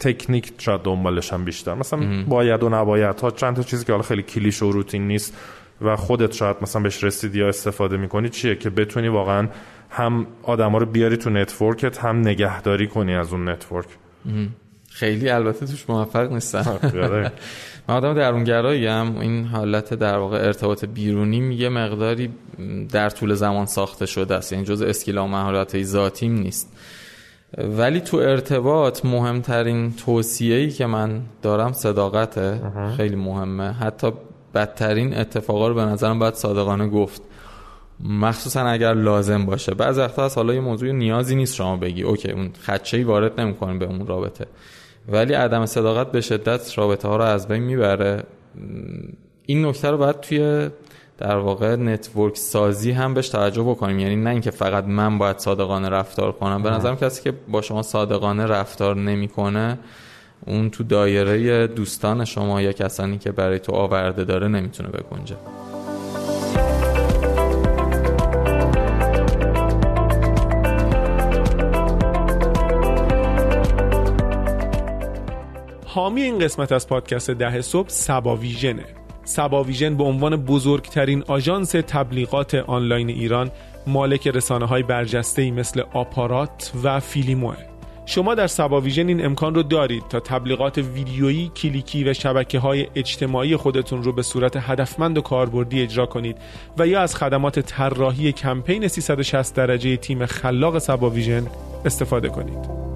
[0.00, 1.74] تکنیک شاید دنبالشم بیشتر.
[1.74, 5.36] مثلا باید و نباید ها چند تا چیزی که حالا خیلی کلیش و روتین نیست
[5.80, 9.48] و خودت شاید مثلا بهش رسیدی یا استفاده می‌کنی چیه که بتونی واقعا
[9.90, 13.86] هم آدما رو بیاری تو network ت هم نگهداری کنی از اون network؟
[14.90, 16.78] خیلی البته توش موفق نیستم.
[17.88, 22.30] من آدم درونگرایی هم این حالت در واقع ارتباط بیرونی یه مقداری
[22.92, 24.52] در طول زمان ساخته شده است.
[24.52, 26.72] یعنی جز اسکیلا و مهارت ذاتیم نیست.
[27.58, 32.60] ولی تو ارتباط مهمترین توصیه‌ای که من دارم صداقته.
[32.96, 33.72] خیلی مهمه.
[33.72, 34.12] حتی
[34.54, 37.22] بدترین اتفاقا رو به نظرم باید صادقانه گفت.
[38.04, 39.74] مخصوصا اگر لازم باشه.
[39.74, 42.02] بعض وقتا از حالا یه موضوع نیازی نیست شما بگی.
[42.02, 44.46] اوکی اون خدشه ای وارد نمی‌کنه به اون رابطه.
[45.08, 48.22] ولی عدم صداقت به شدت رابطه ها رو از بین می‌بره.
[49.46, 50.68] این نکته رو باید توی
[51.20, 53.98] در واقع نتورک سازی هم بهش توجه بکنیم.
[53.98, 56.62] یعنی نه اینکه فقط من باید صادقانه رفتار کنم.
[56.62, 59.78] به نظرم کسی که با شما صادقانه رفتار نمی‌کنه
[60.46, 65.36] اون تو دایره دوستان شما یا کسانی که برای تو آورده داره نمی‌تونه بکنجه
[75.86, 78.99] حامی این قسمت از پادکست ده صبح سبا ویژنه
[79.30, 83.50] سبا ویژن به عنوان بزرگترین آژانس تبلیغات آنلاین ایران
[83.86, 87.56] مالک رسانه های برجسته مثل آپارات و فیلیموه
[88.06, 92.86] شما در سبا ویژن این امکان رو دارید تا تبلیغات ویدیویی، کلیکی و شبکه های
[92.94, 96.36] اجتماعی خودتون رو به صورت هدفمند و کاربردی اجرا کنید
[96.78, 101.46] و یا از خدمات طراحی کمپین 360 درجه تیم خلاق سبا ویژن
[101.84, 102.89] استفاده کنید.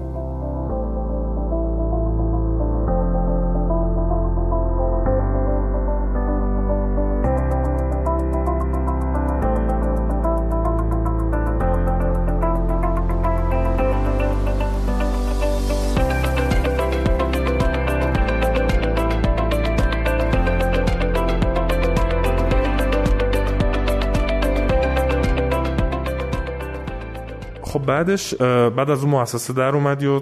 [28.05, 28.33] بعدش
[28.75, 30.19] بعد از اون مؤسسه در اومدی و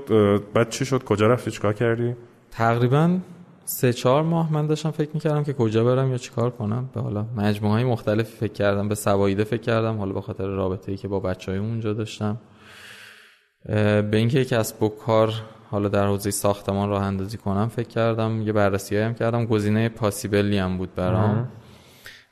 [0.53, 2.15] بعد چی شد؟ کجا رفتی؟ چیکار کردی؟
[2.51, 3.17] تقریبا
[3.65, 6.89] سه چهار ماه من داشتم فکر می‌کردم که کجا برم یا چیکار کنم.
[6.93, 10.47] به حالا مجموعه های مختلفی فکر کردم به صبا ایده فکر کردم حالا به خاطر
[10.47, 12.37] رابطه ای که با بچه های اونجا داشتم.
[13.65, 15.33] به اینکه کسب و کار
[15.71, 19.45] حالا در حوزه ساختمان راه اندازی کنم فکر کردم یه بررسی هم کردم.
[19.45, 21.47] گزینه possible ی هم بود برام.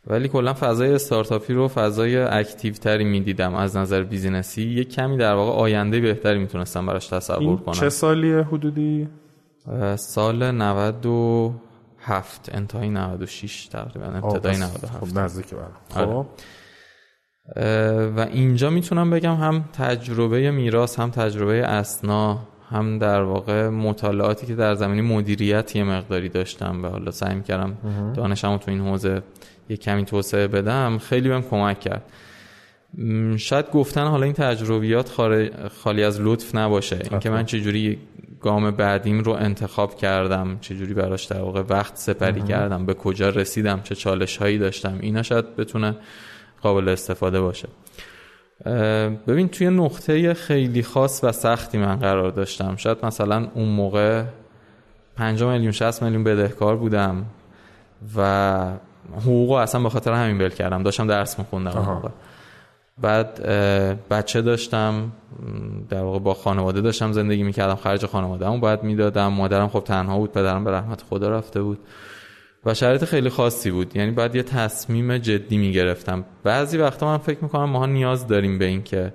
[0.07, 3.55] ولی کلا فضای استارتاپی رو فضای active تری می‌دیدم.
[3.55, 7.73] از نظر business ی یه کمی در واقع آینده بهتری می‌تونستم براش تصور کنم.
[7.73, 9.07] چه سالیه حدودی؟
[9.95, 16.05] سال 97 انتهای 96 تقریبا ابتدای 97 خب نزدیک آره.
[16.05, 16.25] خب.
[18.17, 24.55] و اینجا می‌تونم بگم هم تجربه میراث هم تجربه اسنا هم در واقع مطالعاتی که
[24.55, 27.77] در زمینی مدیریت یه مقداری داشتم و حالا سعی کردم
[28.15, 29.21] دانشمو تو این حوزه
[29.71, 32.03] یه کمی توسعه بدم خیلی بهم کمک کرد.
[33.38, 35.10] شاید گفتن حالا این تجربیات
[35.84, 36.99] خالی از لطف نباشه.
[37.12, 37.99] اینکه من چجوری
[38.41, 43.81] گام بعدیم رو انتخاب کردم چجوری براش در واقع وقت سپری کردم به کجا رسیدم
[43.84, 45.95] چه چالش هایی داشتم اینا شاید بتونه
[46.62, 47.67] قابل استفاده باشه.
[49.27, 52.75] ببین توی نقطه خیلی خاص و سختی من قرار داشتم.
[52.75, 54.23] شاید مثلا اون موقع
[55.17, 57.25] 5 میلیون 60 میلیون بدهکار بودم
[58.17, 58.71] و
[59.17, 60.84] حقوق اصلا به خاطر همین بل کردم.
[60.84, 62.10] داشتم درس میخوندم اون موقع.
[63.02, 63.47] بعد
[64.10, 65.12] بچه داشتم
[65.89, 69.28] در واقع با خانواده داشتم زندگی می‌کردم خرج خانواده همون باید می‌دادم.
[69.28, 71.80] مادرم خب تنها بود پدرم به رحمت خدا رفته بود.
[72.65, 73.95] و شرایط خیلی خاصی بود.
[73.95, 76.26] یعنی باید یه تصمیم جدی می‌گرفتم.
[76.43, 79.13] بعضی وقتا من فکر می‌کنم ماها نیاز داریم به این که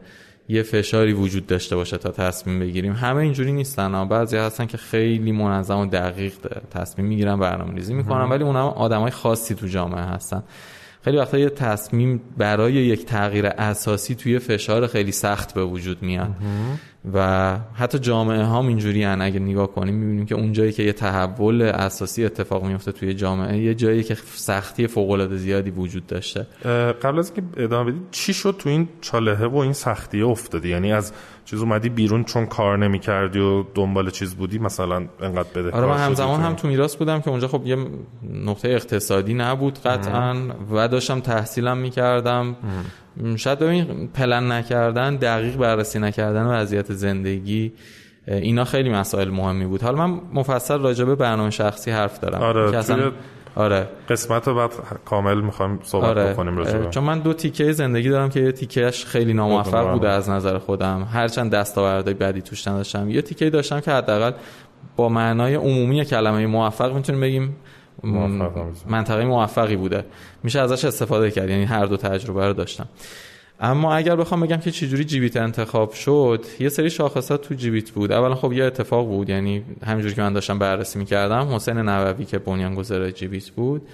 [0.48, 2.92] یه فشاری وجود داشته باشه تا تصمیم بگیریم.
[2.92, 4.08] همه اینجوری نیستن.
[4.08, 6.32] بعضی هستن که خیلی منظم و دقیق
[6.70, 10.42] تصمیم می‌گیرن برنامه ریزی می‌کنن ولی اونها آدمای خاصی تو جامعه هستن.
[11.06, 16.30] خیلی وقتا یه تصمیم برای یک تغییر اساسی توی فشار خیلی سخت به وجود میاد.
[17.14, 19.20] و حتی جامعه ها اینجوری هن.
[19.20, 23.58] اگه نگاه کنیم می‌بینیم که اون جایی که یه تحول اساسی اتفاق میفته توی جامعه
[23.58, 26.46] یه جایی که سختی فوق العاده زیادی وجود داشته.
[27.02, 30.92] قبل از اینکه ادامه بدید چی شد تو این چالهه و این سختی افتادی؟ یعنی
[30.92, 31.12] از
[31.46, 35.98] چیز اومدی بیرون چون کار نمی‌کردی و دنبال چیز بودی مثلا انقدر بده آره من
[35.98, 37.76] همزمان هم تو میراث بودم که اونجا خب یه
[38.32, 40.36] نقطه اقتصادی نبود قطعا
[40.72, 42.56] و داشتم تحصیلم می‌کردم.
[43.36, 47.72] شاید ببین پلن نکردن دقیق بررسی نکردن وضعیت زندگی
[48.28, 49.82] اینا خیلی مسائل مهمی بود.
[49.82, 53.12] حالا من مفصل راجع به برنامه شخصی حرف دارم آره که اصلا
[53.56, 53.88] آره.
[54.08, 54.70] قسمت بعد
[55.04, 56.32] کامل می‌خوام صحبت آره.
[56.32, 60.30] بکنیم راجع چون من دو تیکه زندگی دارم که یه تیکهش خیلی ناموفق بوده از
[60.30, 61.08] نظر خودم.
[61.12, 63.10] هرچند دستاوردهای بدی توش نداشتم.
[63.10, 64.32] یه تیکه داشتم که حداقل
[64.96, 67.56] با معنای عمومی کلمه موفق می‌تونیم بگیم.
[68.88, 70.04] منطقه موفقی بوده.
[70.42, 71.50] میشه ازش استفاده کرد.
[71.50, 72.88] یعنی هر دو تجربه رو داشتم.
[73.60, 78.12] اما اگر بخوام بگم که چجوری جیبیت انتخاب شد یه سری شاخصات تو جیبیت بود.
[78.12, 82.38] اولا خب یه اتفاق بود یعنی همینجوری که من داشتم بررسی می‌کردم حسین نووی که
[82.38, 83.88] بنیانگذار جیبیت بود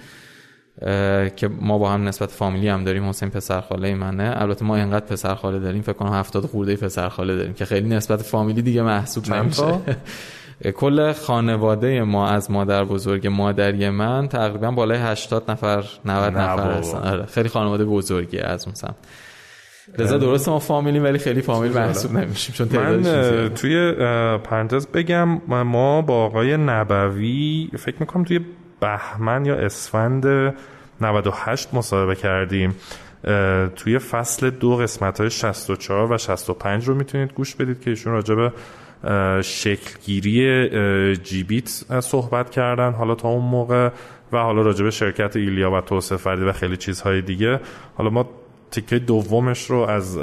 [1.35, 4.33] که ما با هم نسبت فامیلی هم داریم حسین پسرخاله منه.
[4.35, 8.61] البته ما اینقدر پسرخاله داریم فکر کنم 70 خورده پسرخاله داریم که خیلی نسبت فامیلی
[8.61, 9.79] دیگه محسوب نمیشه.
[10.75, 16.97] کل خانواده ما از مادر بزرگ مادری من تقریبا بالای 80 نفر 90 نفر هستن.
[16.97, 18.95] آره خیلی خانواده بزرگی از اون سمت.
[19.99, 23.91] لذا درست ما فامیلی ولی خیلی فامیل محسوب نمیشیم چون من توی
[24.37, 28.39] پرانتز بگم ما با آقای نبوی فکر می‌کنم توی
[28.79, 30.53] بهمن یا اسفند
[31.01, 32.75] 98 مصاحبه کردیم.
[33.75, 38.35] توی فصل دو قسمت های 64 و 65 رو می‌تونید گوش بدید که ایشون راجع
[38.35, 38.51] به
[39.41, 41.67] شکلگیری جیبیت
[41.99, 42.91] صحبت کردن.
[42.91, 43.89] حالا تا اون موقع
[44.31, 47.59] و حالا راجع به شرکت ایلیا و توسعه فردی و خیلی چیزهای دیگه.
[47.95, 48.29] حالا ما
[48.73, 50.17] تیکه دومش رو از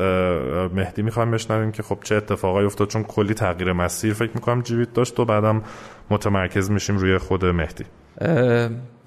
[0.75, 2.89] مهدی می‌خوایم بشنویم که خب چه اتفاقایی افتاد.
[2.89, 5.63] چون کلی تغییر مسیر فکر می‌کنم جیبیت داشت و بعدم
[6.11, 7.85] متمرکز میشیم روی خود مهدی.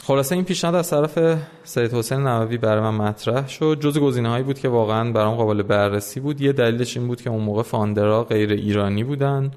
[0.04, 3.78] خلاصه این پیشنهاد از طرف سید حسین نووی برای من مطرح شد.
[3.80, 6.42] جز گزینه هایی بود که واقعا برام قابل بررسی بود.
[6.42, 9.52] یه دلیلش این بود که اون موقع فاندرا غیر ایرانی بودن.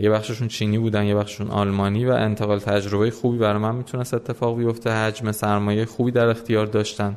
[0.00, 4.58] یه بخششون چینی بودن یه بخششون آلمانی و انتقال تجربه خوبی برای من می‌تونست اتفاق
[4.58, 4.90] بیفته.
[4.90, 7.16] حجم سرمایه خوبی در اختیار داشتن.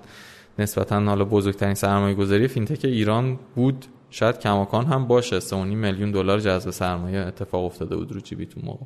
[0.59, 3.85] نسبتا حالا بزرگترین سرمایه گذاری فینتک ایران بود.
[4.09, 5.39] شاید کماکان هم باشه.
[5.39, 8.85] 3.5 میلیون دلار جذب سرمایه اتفاق افتاده بود تو اون موقع.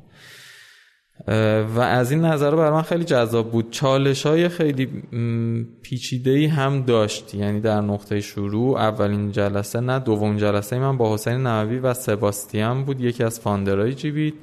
[1.76, 3.70] و از این نظر برای من خیلی جذاب بود.
[3.70, 4.86] چالش های خیلی
[5.82, 7.34] پیچیده هم داشت.
[7.34, 12.84] یعنی در نقطه شروع اولین جلسه نه دومین جلسه من با حسین نووی و سباستیان
[12.84, 13.00] بود.
[13.00, 14.34] یکی از founder های جیبیت.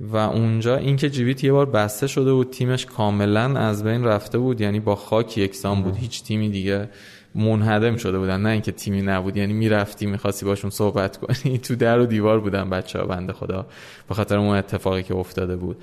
[0.00, 4.60] و اونجا اینکه جیبیت یه بار بسته شده بود تیمش کاملا از بین رفته بود
[4.60, 5.96] یعنی با خاک یکسان بود.
[5.96, 6.88] هیچ تیمی دیگه
[7.34, 8.42] منهدم شده بودن.
[8.42, 11.58] نه اینکه تیمی نبود یعنی می‌رفتی می‌خواستی باشون صحبت کنی.
[11.64, 13.66] تو در و دیوار بودن بچه ها بنده خدا.
[14.08, 15.76] به خاطر اون اتفاقی که افتاده بود.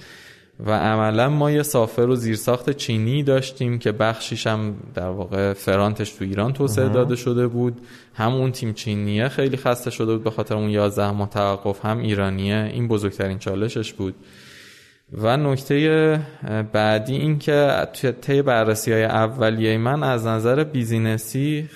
[0.66, 6.12] و عملا ما یه سافر و زیرساخت چینی داشتیم که بخشیش هم در واقع فرانتش
[6.12, 7.82] تو ایران توسعه داده شده بود.
[8.14, 11.98] هم اون تیم چینیه خیلی خسته شده بود به خاطر اون 11 ماه توقف هم
[11.98, 12.70] ایرانیه.
[12.74, 14.16] این بزرگترین چالشش بود.
[15.14, 16.20] و نکته
[16.74, 17.88] بعدی این که
[18.22, 21.70] طی بررسی های اولیه من از نظر business ی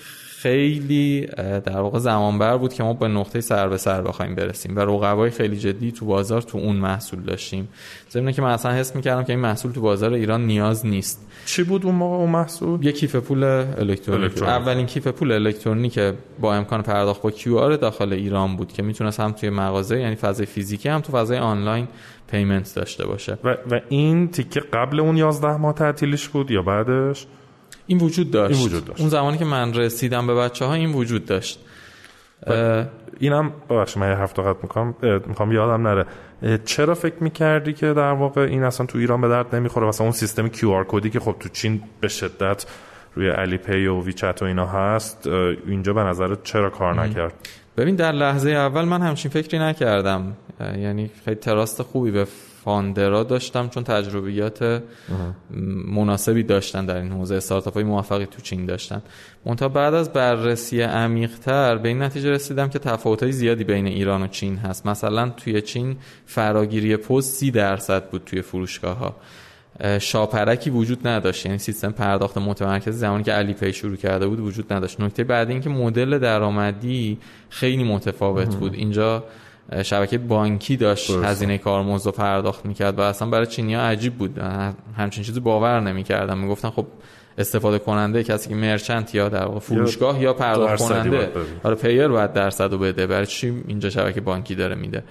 [0.45, 1.27] خیلی
[1.65, 4.79] در واقع زمان بر بود که ما به نقطه سر به سر بخوایم برسیم و
[4.79, 7.67] رقبای خیلی جدی تو بازار تو اون محصول داشتیم.
[8.11, 11.27] ضمن که من اصلا حس می‌کردم که این محصول تو بازار ایران نیاز نیست.
[11.45, 14.43] چی بود اون موقع اون محصول؟ یه کیف پول الکترونیک.
[14.43, 15.99] اولین کیف پول الکترونیک
[16.39, 20.45] با امکان پرداخت با QR داخل ایران بود که می‌تونست هم توی مغازه یعنی فضای
[20.45, 21.87] فیزیکی هم تو فضای آنلاین
[22.31, 23.37] payment داشته باشه.
[23.43, 27.27] و, و این تیکه قبل اون 11 ماه تعطیلش بود یا بعدش؟
[27.87, 28.55] این وجود داشت.
[28.55, 28.99] این وجود داشت.
[28.99, 31.59] اون زمانی که من رسیدم به بچه ها این وجود داشت.
[33.19, 34.95] اینم ببخشید من یه لحظه قطع می‌کنم
[35.27, 36.05] می‌خوام یادم نره.
[36.65, 40.13] چرا فکر می‌کردی که در واقع این اصلا تو ایران به درد نمی‌خوره؟ مثلا اون
[40.13, 42.65] سیستم QR code ی که خب تو چین به شدت
[43.15, 45.27] روی Alipay و WeChat و اینا هست
[45.67, 47.33] اینجا به نظرت چرا کار نکرد؟
[47.77, 50.37] ببین در لحظه اول من همچین فکری نکردم.
[50.59, 52.27] یعنی خیلی trust خوبی به
[52.65, 54.83] founder ا داشتم چون تجربیات
[55.87, 59.01] مناسبی داشتن در این حوزه استارتاپ های موفقی تو چین داشتن.
[59.45, 64.23] منتها بعد از بررسی عمیقتر به این نتیجه رسیدم که تفاوت های زیادی بین ایران
[64.23, 64.85] و چین هست.
[64.85, 69.15] مثلا توی چین فراگیری پست 30 درصد بود توی فروشگاه ها
[69.99, 71.45] شاپرکی وجود نداشت.
[71.45, 75.01] یعنی سیستم پرداخت متمرکز زمانی که Alipay شروع کرده بود وجود نداشت.
[75.01, 77.17] نکته بعد اینکه مدل درآمدی
[77.49, 78.73] خیلی متفاوت بود.
[78.73, 79.23] اینجا
[79.83, 84.39] شبکه بانکی داشت هزینه کارمزد رو پرداخت می‌کرد و اصلا برای چینی ها عجیب بود.
[84.97, 86.85] همچین چیزی باور نمی‌کردم می‌گفتن خب
[87.37, 91.29] استفاده کننده کسی که مرچنت یا در فروشگاه یا پرداخت کننده.
[91.63, 93.07] آره پیر باید درصد رو بده.
[93.07, 95.03] برای چی اینجا شبکه بانکی داره میده؟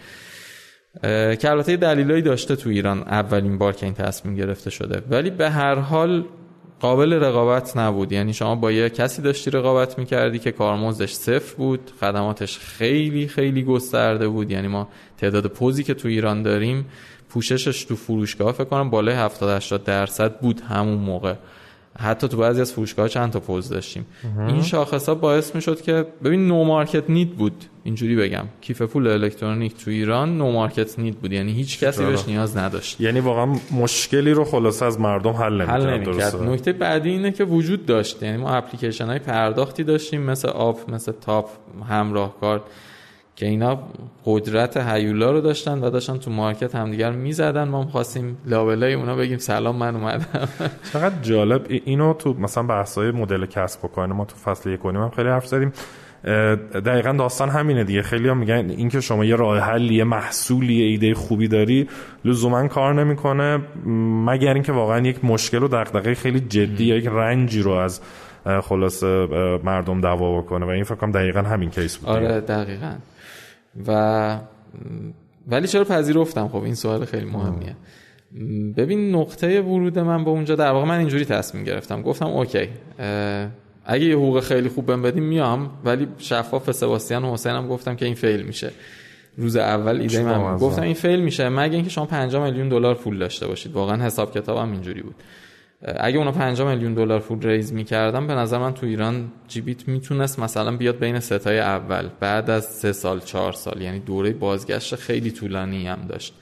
[1.37, 5.03] که البته دلیلایی داشته تو ایران اولین بار که این تصمیم گرفته شده.
[5.11, 6.25] ولی به هر حال
[6.85, 8.12] قابل رقابت نبود.
[8.12, 13.62] یعنی شما با یه کسی داشتی رقابت می‌کردی که کارمزدش صفر بود خدماتش خیلی خیلی
[13.62, 14.51] گسترده بود.
[14.51, 16.87] یعنی ما تعداد پوزی که تو ایران داریم
[17.28, 21.35] پوششش تو فروشگاه فکر کنم بالای 70 80 درصد بود همون موقع.
[21.99, 24.07] حتی تو بعضی از فروشگاه چند تا پوز داشتیم.
[24.49, 27.64] این شاخص ها باعث می شد که ببین no market need بود.
[27.84, 28.45] اینجوری بگم.
[28.61, 31.32] کیف پول الکترونیک تو ایران no market need بود.
[31.32, 33.01] یعنی هیچ کسی بهش نیاز نداشت.
[33.01, 37.86] یعنی واقعا مشکلی رو خاصی از مردم حل نمی‌کرد حل نکته بعدی اینه که وجود
[37.86, 38.22] داشت.
[38.22, 41.49] یعنی ما اپلیکیشن های پرداختی داشتیم مثل آپ مثل تاپ
[41.88, 42.62] همراهکار.
[43.37, 43.78] که اینا
[44.24, 47.68] قدرت هیولا رو داشتن و داشتن تو مارکت همدیگر می‌زدن.
[47.68, 50.49] ما خواستیم لابلای اونا بگیم سلام من اومدم.
[50.93, 51.66] چقدر جالب.
[51.68, 55.47] اینو تو مثلا بحثای مدل کسب و کار ما تو فصل یک هم خیلی حرف
[55.47, 55.72] زدیم.
[56.85, 58.03] دقیقا داستان همینه دیگه.
[58.03, 61.89] خیلی هم میگن اینکه شما یه راه حلی یه محصولی یه ایده خوبی داری
[62.24, 63.61] لزوما کار نمی‌کنه
[64.26, 68.01] مگر اینکه واقعا یک مشکل و دغدغه خیلی جدی یا یک رنجی رو از
[68.62, 69.03] خاص
[69.64, 70.66] مردم دوا بکنه.
[70.66, 72.93] و این فکر کنم دقیقا همین case بود آره دقیقا.
[73.87, 74.39] و
[75.49, 77.77] ولی چرا پذیرفتم؟ خب این سوال خیلی مهمیه.
[78.77, 82.03] ببین نقطه ورود من به اونجا در واقع من اینجوری تصمیم گرفتم.
[82.03, 82.68] گفتم OK
[83.87, 85.70] اگه یه حقوق خیلی خوب بهم بدین میام.
[85.85, 88.70] ولی شفاف سباستیان و حسینم گفتم که این fail میشه.
[89.37, 91.49] روز اول ایده من گفتم این fail میشه.
[91.49, 93.72] مگه اینکه شما 5 میلیون دلار پول داشته باشید.
[93.72, 95.14] واقعا حساب کتابم اینجوری بود.
[95.85, 100.39] اگه اونا 5 میلیون دلار پول raise می‌کردن به نظر من تو ایران جیبیت می‌تونست
[100.39, 104.95] مثلا بیاد بین سه تای اول بعد از سه سال چهار سال یعنی دوره بازگشت
[104.95, 106.35] خیلی طولانی هم داشت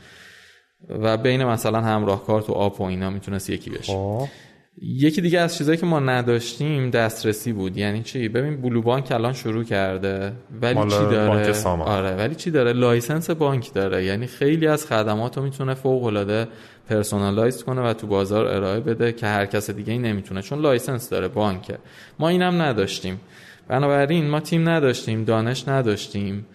[0.89, 4.29] و بین مثلا همراه کارت و آپ و اینا می‌تونست یکی بشه آه.
[4.81, 7.77] یکی دیگه از چیزایی که ما نداشتیم دسترسی بود.
[7.77, 12.73] یعنی چی؟ ببین بلو بانک الان شروع کرده ولی چی داره؟ آره ولی چی داره؟
[12.73, 14.05] license بانک داره.
[14.05, 16.49] یعنی خیلی از خدمات رو می‌تونه فوق العاده
[16.89, 20.43] personalize کنه و تو بازار ارائه بده که هر کس دیگه ای نمی‌تونه.
[20.43, 21.79] چون license داره بانکه.
[22.19, 23.21] ما اینم نداشتیم.
[23.69, 26.47] بنابراین ما تیم نداشتیم دانش نداشتیم.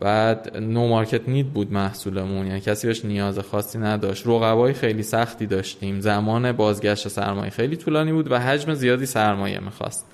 [0.00, 2.46] بعد no market need بود محصولمون.
[2.46, 4.26] یعنی کسی بهش نیاز خاصی نداشت.
[4.26, 6.00] رقبای خیلی سختی داشتیم.
[6.00, 10.06] زمان بازگشت سرمایه خیلی طولانی بود و حجم زیادی سرمایه می‌خواست.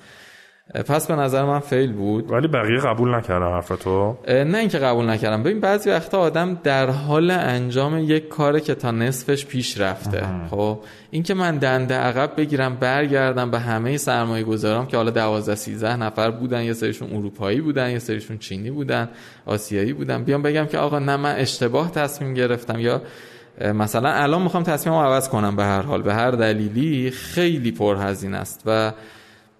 [0.73, 2.31] پس به نظر من fail بود.
[2.31, 5.43] ولی بقیه قبول نکردن حرفتو نه اینکه قبول نکردن.
[5.43, 10.23] ببین بعضی وقتا آدم در حال انجام یک کاره که تا نصفش پیش رفته.
[10.49, 10.79] خب
[11.11, 16.31] اینکه من دنده عقب بگیرم برگردم به همه سرمایه گذارم که حالا 12 13 نفر
[16.31, 19.09] بودن یه سریشون اروپایی بودن یه سریشون چینی بودن
[19.45, 20.23] آسیایی بودن.
[20.23, 23.01] بیام بگم که آقا نه من اشتباه تصمیم گرفتم یا
[23.73, 26.01] مثلا الان می‌خوام تصمیمم عوض کنم به هر حال.
[26.01, 28.91] به هر دلیلی خیلی پرهزینه است و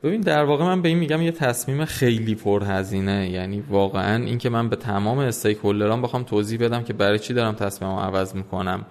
[0.05, 4.69] ببین در واقع من به این میگم یه تصمیم خیلی پرهزینه یعنی واقعا اینکه من
[4.69, 8.85] به تمام استیک بخوام توضیح بدم که برای چی دارم تصمیمم عوض می‌کنم.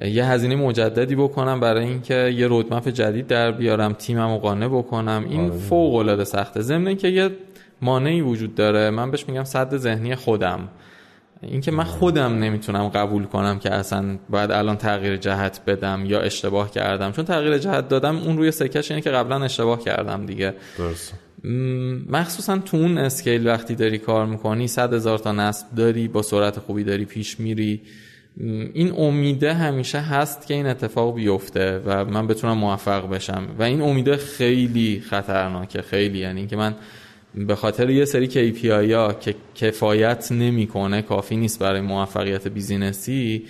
[0.00, 5.26] یه هزینه مجددی بکنم برای اینکه یه رودمپ جدید در بیارم تیمم قانع بکنم.
[5.28, 5.58] این آره.
[5.58, 6.60] فوق العاده سخته.
[6.60, 7.30] ضمن اینکه یه
[7.82, 10.68] مانعی وجود داره من بهش میگم صد ذهنی خودم.
[11.42, 16.70] اینکه من خودم نمی‌تونم قبول کنم که اصلا باید الان تغییر جهت بدم یا اشتباه
[16.70, 17.12] کردم.
[17.12, 20.54] چون تغییر جهت دادم اون روی سکش اینه که قبلا اشتباه کردم دیگه.
[20.78, 21.14] درست
[22.10, 26.58] مخصوصا تو اون اسکیل وقتی داری کار می‌کنی صد هزار تا نصب داری با سرعت
[26.58, 27.80] خوبی داری پیش میری.
[28.74, 33.46] این امیده همیشه هست که این اتفاق بیفته و من بتونم موفق بشم.
[33.58, 36.18] و این امیده خیلی خطرناکه خیلی.
[36.18, 36.74] یعنی اینکه من
[37.36, 43.44] به خاطر یه سری KPI ها که کفایت نمی‌کنه کافی نیست برای موفقیت business ی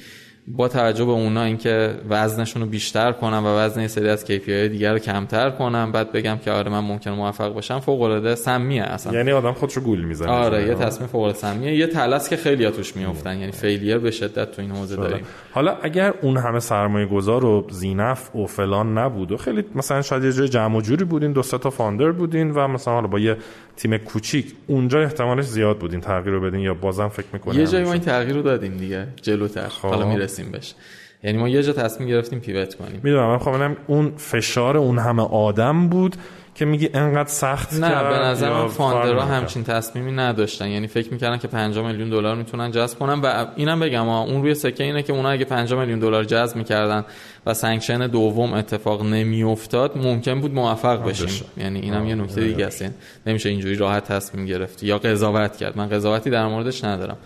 [0.48, 4.48] با توجه به اونا اینکه وزنشون رو بیشتر کنم و وزن یه سری از KPI
[4.48, 8.82] دیگر رو کمتر کنم بعد بگم که آره من ممکن موفق باشم فوق العاده سمیه
[8.82, 9.12] اصلا.
[9.12, 11.76] یعنی آدم خودشو گول می‌زنه آره یه تصمیم فوق العاده سمیه.
[11.76, 15.24] یه تله‌س که خیلی توش میافتن یعنی failure به شدت تو این حوزه داریم.
[15.52, 20.24] حالا اگر اون همه سرمایه گذار و زینف و فلان نبود و خیلی مثلا شاید
[20.24, 23.36] یه جای جمع و جوری بودین دو تا فاندر بودین و مثلا حالا با یه
[23.76, 27.84] تیم کوچیک اونجا احتمالش زیاد بودین تغییر رو بدین یا بازم فکر می‌کنم یه جایی
[27.84, 29.68] ما این تغییر رو دادیم دیگه جلوتر.
[29.68, 29.88] خب.
[29.88, 30.35] حالا می‌رسیم.
[30.44, 30.74] بهش.
[31.22, 33.00] یعنی ما یه جا تصمیم گرفتیم پیوت کنیم.
[33.02, 36.16] می‌دونم من خب اون فشار اون همه آدم بود
[36.54, 40.68] که میگی انقدر سخت نه به نظر من فاندرها همچین تصمیمی نداشتن.
[40.68, 44.54] یعنی فکر می‌کردن که 5 میلیون دلار می‌تونن جذب کنن و اینم بگم اون روی
[44.54, 47.04] سکه اینه که اونا اگه 5 میلیون دلار جذب می‌کردن
[47.46, 51.44] و سانکشن دوم اتفاق نمیافتاد ممکن بود موفق بشیم.
[51.56, 52.82] یعنی اینم یه نکته دیگه است.
[52.82, 52.94] یعنی
[53.26, 55.78] نمیشه اینجوری راحت تصمیم گرفت یا قضاوت کرد.
[55.78, 57.16] من قضاوتی در موردش ندارم.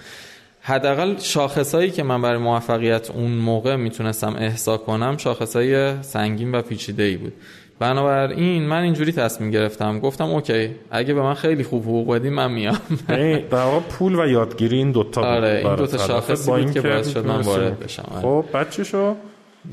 [0.63, 7.03] حداقل شاخصایی که من برای موفقیت اون موقع می‌تونستم احسا کنم شاخصای سنگین و پیچیده
[7.03, 7.33] ای بود.
[7.79, 10.01] بنابراین من اینجوری تصمیم گرفتم.
[10.01, 12.79] گفتم اوکی اگه به من خیلی خوب حقوق بدین من میام.
[13.09, 17.27] یعنی در پول و یادگیری این دوتا آره این دوتا شاخصی بود که باعث شد
[17.27, 18.05] من وارد بشم.
[18.11, 18.23] آره.
[18.23, 19.17] خب بعد شو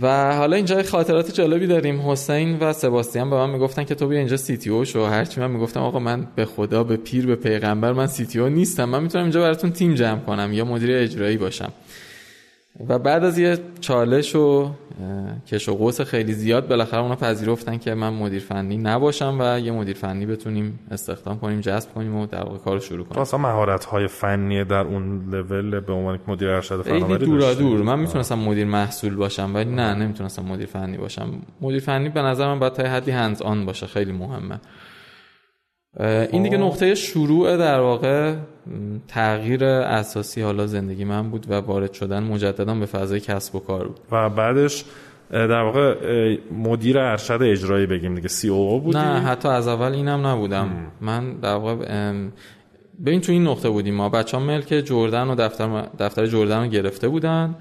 [0.01, 2.11] و حالا اینجا خاطرات جالبی داریم.
[2.11, 5.05] حسین و سباستیان به من می‌گفتن که تو بیا اینجا سی تی او شو.
[5.05, 8.49] هرچی من می‌گفتم آقا من به خدا به پیر به پیغمبر من سی تی او
[8.49, 8.85] نیستم.
[8.85, 11.71] من می‌تونم اینجا براتون تیم جمع کنم یا مدیر اجرایی باشم.
[12.87, 14.71] و بعد از یه چالش و
[15.47, 19.71] کش و قوس خیلی زیاد بالاخره اونا پذیرفتن که من مدیر فنی نباشم و یه
[19.71, 23.21] مدیر فنی بتونیم استخدام کنیم جذب کنیم و در واقع کارو شروع کنیم.
[23.21, 27.99] اصلا مهارت های فنی در اون لول به عنوان مدیر ارشد فناوری دورا دور من
[27.99, 31.29] می‌تونستم مدیر محصول باشم ولی نه نمی‌تونستم مدیر فنی باشم.
[31.61, 34.59] مدیر فنی به نظر من باید تا حدی هندز آن باشه خیلی مهمه.
[35.99, 36.57] این دیگه.
[36.57, 38.35] نقطه شروع در واقع
[39.07, 43.87] تغییر اساسی حالا زندگی من بود و وارد شدن مجددا به فضای کسب و کار
[43.87, 43.99] بود.
[44.11, 44.85] و بعدش
[45.31, 45.95] در واقع
[46.51, 50.69] مدیر ارشد اجرایی بگیم دیگه سی او بودی؟ نه حتی از اول اینم نبودم.
[51.01, 52.13] من در واقع
[53.05, 54.09] ببین تو این نقطه بودیم ما.
[54.09, 57.55] بچه ها ملک جردن و دفتر, دفتر جردن رو گرفته بودن.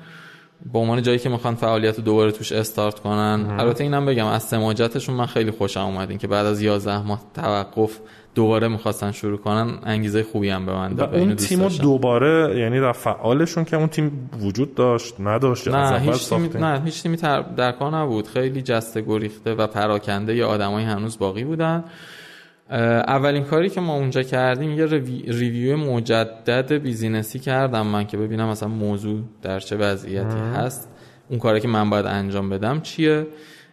[0.73, 3.57] به عنوان جایی که می‌خوان فعالیت رو دوباره توش استارت کنن.
[3.59, 6.19] البته اینم بگم از سماجتشون من خیلی خوشم اومد.
[6.19, 7.99] که بعد از 11 ماه توقف
[8.37, 12.93] دوباره می‌خواستن شروع کنن انگیزه خوبی هم به من داد اون تیم دوباره یعنی در
[12.93, 17.17] فعالشون که اون تیم وجود داشت نداشت نه هیچ تیمی نه هیچ تیمی
[17.57, 18.29] در کار نبود.
[18.29, 21.85] خیلی جسته گریخته و پراکنده یه آدمایی هنوز باقی بودن.
[22.71, 24.87] اولین کاری که ما اونجا کردیم یه
[25.27, 30.89] review مجدد business ی کردم من که ببینم مثلا موضوع در چه وضعیتی هست.
[31.29, 33.27] اون کاری که من باید انجام بدم چیه؟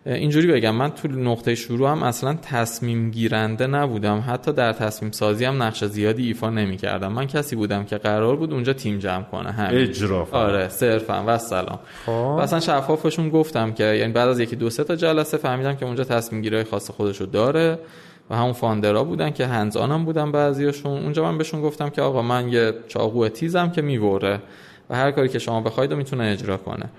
[0.06, 4.24] اینجوری بگم من تو نقطه شروع هم اصلا تصمیم گیرنده نبودم.
[4.28, 8.36] حتی در تصمیم سازی هم نقش زیادی ایفا نمی کردم من کسی بودم که قرار
[8.36, 9.51] بود اونجا تیم جمع کنه.
[9.51, 9.80] همین.
[9.80, 11.24] اجرا آره صرفا.
[11.28, 11.80] والسلام.
[12.06, 12.12] خب.
[12.12, 15.86] و اصلا شفافشون گفتم که یعنی بعد از یکی دو سه تا جلسه فهمیدم که
[15.86, 17.80] اونجا تصمیم گیرای خاص خودشو داره.
[18.30, 21.04] و همون founder ا بودن که hands-on م بودن بعضیاشون.
[21.04, 24.39] اونجا من بهشون گفتم که آقا من یه چاقو تیزم که میبره
[24.89, 26.89] و هر کاری که شما بخواید می‌تونه اجرا کنه.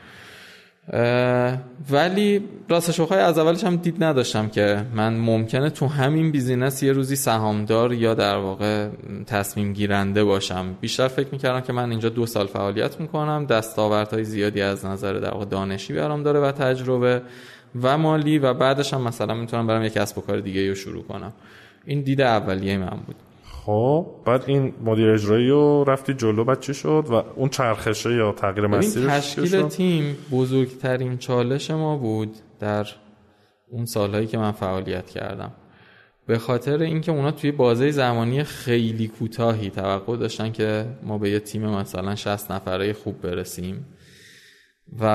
[1.90, 6.92] ولی راستش بخوای از اولش هم دید نداشتم که من ممکنه تو همین business یه
[6.92, 8.88] روزی سهامدار یا در واقع
[9.26, 10.74] تصمیم گیرنده باشم.
[10.80, 15.30] بیشتر فکر می‌کردم که من اینجا دو سال فعالیت می‌کنم دستاوردهای زیادی از نظر در
[15.30, 17.22] واقع دانشی برام داره و تجربه
[17.82, 21.02] و مالی و بعدش هم مثلا می‌تونم برم یک کسب و کار دیگه رو شروع
[21.02, 21.32] کنم.
[21.84, 23.16] این دید اولیه من بود.
[23.66, 28.32] خب بعد این مدیر اجرایی رو رفتی جلو بعد چی شد؟ و اون چرخشه یا
[28.32, 32.86] تغییر مسیر تشکیل تیم بزرگترین چالش ما بود در
[33.68, 35.52] اون سالهایی که من فعالیت کردم.
[36.26, 41.40] به خاطر اینکه اونا توی بازه زمانی خیلی کوتاهی توقع داشتن که ما به یه
[41.40, 43.86] تیم مثلا 60 نفره خوب برسیم.
[45.00, 45.06] و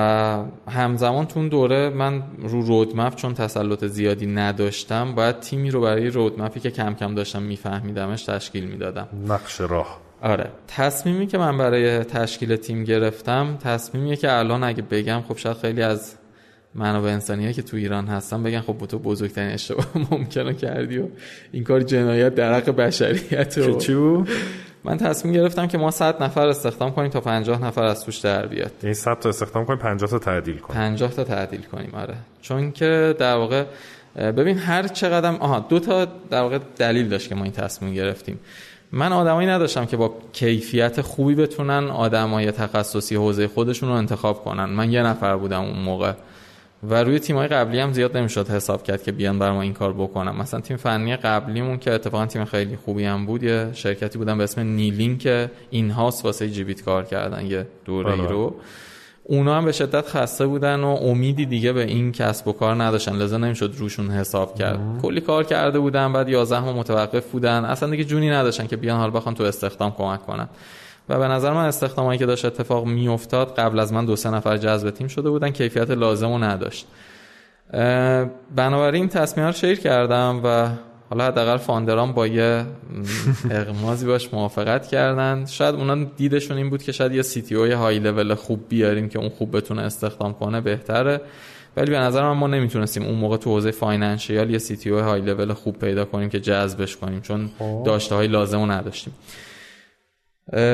[0.68, 6.10] همزمان تو اون دوره من رو رودمپ چون تسلط زیادی نداشتم باید تیمی رو برای
[6.10, 9.08] رودمپی که کم کم داشتم میفهمیدمش تشکیل می‌دادم.
[9.28, 10.00] نقش راه.
[10.22, 10.50] آره.
[10.68, 15.82] تصمیمی که من برای تشکیل تیم گرفتم تصمیمیه که الان اگه بگم خب شاید خیلی
[15.82, 16.14] از
[16.74, 21.06] منابع انسانی که تو ایران هستن بگن خب تو بزرگترین اشتباه ممکنه کردی و
[21.52, 24.24] این کار جنایت در حق بشریت و
[24.84, 28.46] من تصمیم گرفتم که ما 100 نفر استخدام کنیم تا 50 نفر از توش در
[28.46, 28.72] بیاد.
[28.82, 30.80] این 100 تا استخدام کنیم 50 تا تعدیل کنیم.
[30.80, 32.14] 50 تا تعدیل کنیم آره.
[32.42, 33.64] چون که در واقع
[34.16, 38.40] ببین هر چقدر آها دو تا در واقع دلیل داشت که ما این تصمیم گرفتیم.
[38.92, 44.64] من آدمایی نداشتم که با کیفیت خوبی بتونن آدمای تخصصی حوزه خودشون رو انتخاب کنن.
[44.64, 46.12] من یه نفر بودم اون موقع.
[46.82, 49.92] و روی تیمای قبلی هم زیاد نمی‌شد حساب کرد که بیان بر ما این کار
[49.92, 54.38] بکنم مثلا تیم فنی قبلیمون که اتفاقا تیم خیلی خوبی هم بود یه شرکتی بودن
[54.38, 58.54] به اسم نیلین که این هاست واسه جیبیت کار کردن یه دوره ای رو.
[59.24, 63.16] اونا هم به شدت خسته بودن و امیدی دیگه به این کسب و کار نداشتن.
[63.16, 64.78] لذا نمی‌شد روشون حساب کرد.
[65.02, 67.64] کلی کار کرده بودن بعد 11 ماه متوقف بودن.
[67.64, 70.48] اصلا دیگه جونی نداشتن که بیان حال بخوان تو استخدام کمک کنن.
[71.10, 74.56] و به نظر من استخدامایی که داشت اتفاق میافتاد قبل از من دو سه نفر
[74.56, 76.86] جذب تیم شده بودن کیفیت لازم و نداشت.
[78.56, 80.68] بنابراین تصمیم رو شیر کردم و
[81.10, 82.66] حالا حداقل فاندران با یه
[83.50, 85.46] اغمازی باش موافقت کردن.
[85.46, 89.08] شاید اونا دیدشون این بود که شاید یه سی تی او های لول خوب بیاریم
[89.08, 91.20] که اون خوب بتونه استخدام کنه بهتره.
[91.76, 95.00] ولی به نظر من ما نمی‌تونستیم اون موقع تو حوزه فاینانشیال یه سی تی او
[95.00, 97.82] های لول خوب پیدا کنیم که جذبش کنیم چون خب.
[97.86, 99.12] داشته های لازم رو نداشتیم.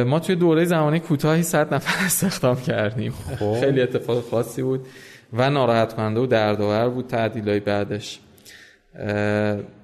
[0.07, 3.12] ما توی دوره زمانی کوتاهی 100 نفر استخدام کردیم.
[3.39, 3.61] خب.
[3.61, 4.87] خیلی اتفاق خاصی بود
[5.33, 8.20] و ناراحت کننده و دردآور بود تعدیلای بعدش.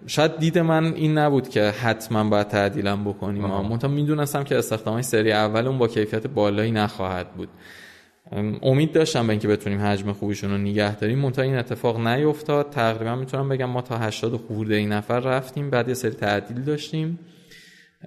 [0.06, 3.42] شاید دید من این نبود که حتما باید تعدیلم بکنیم.
[3.42, 7.48] منتها می‌دونستم که استخدام سری اول اون با کیفیت بالایی نخواهد بود.
[8.62, 11.18] امید داشتم به اینکه بتونیم حجم خوبیشون رو نگه داریم.
[11.18, 12.70] منتها این اتفاق نیفتاد.
[12.70, 17.18] تقریبا می‌تونم بگم ما تا 80 خورده این نفر رفتیم بعد یه سری تعدیل داشتیم.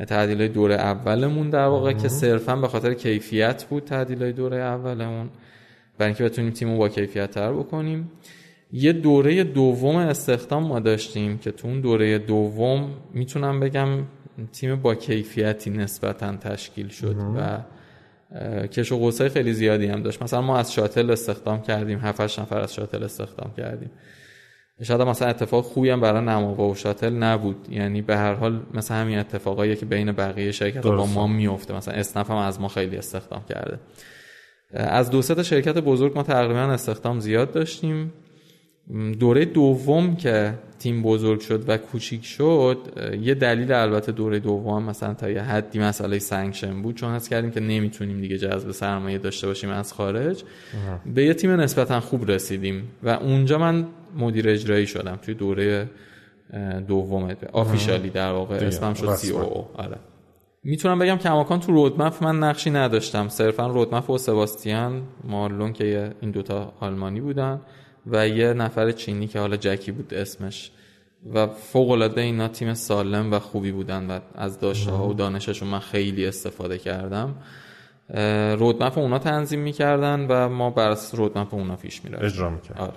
[0.07, 4.57] تعدیل های دوره اولمون در واقع که صرفا به خاطر کیفیت بود تعدیل های دوره
[4.57, 5.29] اولمون
[5.97, 8.11] برای اینکه بتونیم تیم با کیفیت تر بکنیم.
[8.71, 13.89] یه دوره دوم استخدام ما داشتیم که تو اون دوره دوم می‌تونم بگم
[14.51, 17.59] تیم با کیفیتی نسبتا تشکیل شد و
[18.67, 20.23] کش و قوسای خیلی زیادی هم داشت.
[20.23, 23.89] مثلا ما از شاتل استخدام کردیم 7 نفر از شاتل استخدام کردیم.
[24.83, 27.67] شاید مثلا اتفاق خوبی هم برای نماوا و شاتل نبود.
[27.69, 31.75] یعنی به هر حال مثلا همین اتفاقایی که بین بقیه شرکت با ما میفته.
[31.75, 33.79] مثلا اسنپ هم از ما خیلی استخدام کرده.
[34.73, 38.13] از دو تا شرکت بزرگ ما تقریبا استخدام زیاد داشتیم.
[39.19, 42.77] دوره دوم که تیم بزرگ شد و کوچیک شد
[43.21, 47.51] یه دلیل البته دوره دوم مثلا تا یه حدی مسئله سنگشن بود چون حس کردیم
[47.51, 50.43] که نمی‌تونیم دیگه جذب سرمایه داشته باشیم از خارج.
[51.15, 53.85] به یه تیم نسبتا خوب رسیدیم و اونجا من
[54.17, 55.89] مدیر اجرایی شدم توی دوره
[56.87, 58.55] دوم آفیشالی در واقع.
[58.55, 59.97] اسمم شد سی او آره.
[60.63, 63.29] می‌تونم بگم کماکان تو رودمپ من نقشی نداشتم.
[63.29, 67.61] صرفا رودمپ و سباستیان مارلون که این دوتا آلمانی بودن.
[68.07, 70.71] و یه نفر چینی که حالا جکی بود اسمش.
[71.33, 75.69] و فوق العاده اینا تیم سالم و خوبی بودن و از داشته ها و دانششون
[75.69, 77.35] من خیلی استفاده کردم.
[78.59, 82.27] رودمپ اونا تنظیم می‌کردن و ما بر اساس رودمپ اونا پیش می‌رفتیم.
[82.27, 82.93] اجرا می‌کرد آره.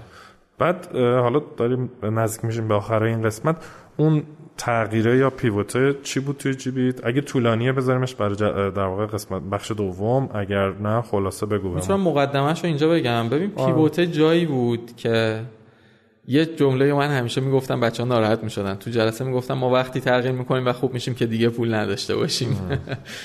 [0.58, 3.56] بعد حالا داریم نزدیک میشیم به آخر این قسمت.
[3.96, 4.22] اون
[4.58, 8.36] تغییره یا پیوته چی بود توی جیبیت؟ اگه طولانیه بذاریمش برای
[8.70, 13.28] در واقع قسمت بخش دوم اگر نه خلاصه بگو می‌تونم مقدمش رو اینجا بگم.
[13.28, 15.42] ببین پیوته جایی بود که
[16.26, 18.74] یه جمله من همیشه می‌گفتم بچه ها ناراحت می‌شدن.
[18.74, 22.56] تو جلسه می‌گفتم ما وقتی تغییر می‌کنیم و خوب میشیم که دیگه پول نداشته باشیم.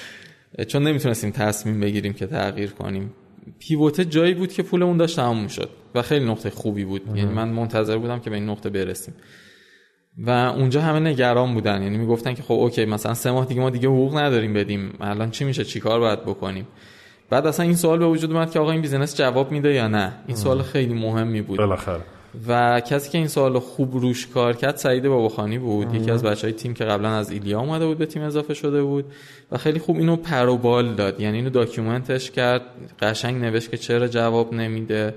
[0.70, 3.14] چون نمی‌تونستیم تصمیم بگیریم که تغییر کنیم.
[3.60, 7.02] pivot ه جایی بود که پولمون داشت تموم شد و خیلی نقطه خوبی بود.
[7.16, 9.14] یعنی من منتظر بودم که به این نقطه برسیم.
[10.18, 11.84] و اونجا همه نگران بودن.
[11.84, 14.98] یعنی می‌گفتن که خب okay مثلا سه ماه دیگه ما دیگه حقوق نداریم بدیم.
[15.02, 16.68] الان چی میشه؟ چیکار باید بکنیم؟
[17.30, 20.14] بعد اصلا این سوال به وجود اومد که آقا این business جواب میده یا نه؟
[20.28, 21.58] این سوال خیلی مهمی بود.
[21.58, 22.02] بالاخره.
[22.48, 25.96] و کسی که این سوال خوب روش کار کرد سعید باباخانی بود.
[25.96, 28.84] یکی از بچه های تیم که قبلا از ایلیا اومده بود به تیم اضافه شده
[28.84, 29.06] بود.
[29.52, 31.20] و خیلی خوب اینو پروبال داد.
[31.20, 32.62] یعنی اینو document ش کرد.
[33.02, 35.16] قشنگ نوشت که چرا جواب نمیده.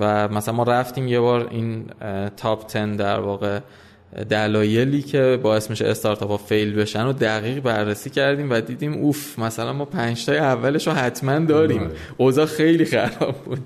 [0.00, 1.86] و مثلا ما رفتیم یه بار این
[2.36, 3.60] top 10 در واقع
[4.30, 9.38] دلایلی که باعث میشه استارتاپ ها fail بشن و دقیق بررسی کردیم و دیدیم اوف
[9.38, 11.84] مثلا ما پنج تای اولش رو حتما داریم.
[11.84, 11.94] بله.
[12.16, 13.58] اوضاع خیلی خراب بود.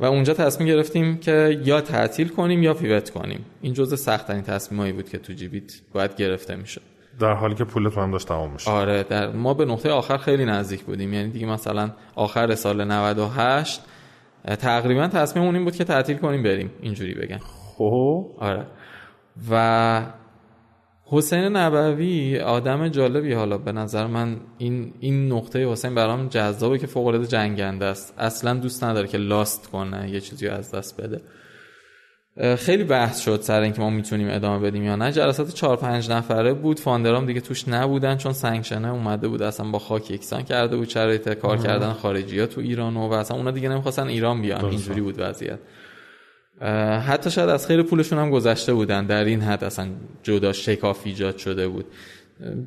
[0.00, 3.44] و اونجا تصمیم گرفتیم که یا تعطیل کنیم یا pivot کنیم.
[3.62, 6.82] این جزء سخت ترین تصمیمایی بود که تو جیبیت باید گرفته می‌شد.
[7.20, 10.44] در حالی که پولت هم داشت تمام میشه آره در ما به نقطه آخر خیلی
[10.44, 11.14] نزدیک بودیم.
[11.14, 13.80] یعنی دیگه مثلا آخر سال 98
[14.58, 16.70] تقریبا تصمیممون این بود که تعطیل کنیم بریم.
[16.80, 18.26] اینجوری بگن خب.
[18.38, 18.66] آره.
[19.50, 20.02] و
[21.08, 23.32] حسین نبوی آدم جالبی.
[23.32, 28.14] حالا به نظر من این این نقطه حسین برام جذابه که فوق العاده جنگنده است.
[28.18, 31.20] اصلا دوست نداره که لاست کنه یه چیزی از دست بده.
[32.56, 35.12] خیلی بحث شد سر اینکه ما می‌تونیم ادامه بدیم یا نه.
[35.12, 36.80] جلسات 4 5 نفره بود.
[36.80, 39.42] فاندرام دیگه توش نبودن چون سانکشنه اومده بود.
[39.42, 40.88] اصلا با خاک یکسان کرده بود.
[40.88, 44.64] شرایط کار کردن خارجی ها تو ایران و اصلا اونا دیگه نمی‌خواستن ایران بیان.
[44.64, 45.58] اینجوری بود وضعیت.
[47.06, 49.06] حتی شاید از خیر پولشون هم گذشته بودن.
[49.06, 49.88] در این حد اصلا
[50.22, 51.84] جدا شکاف ایجاد شده بود.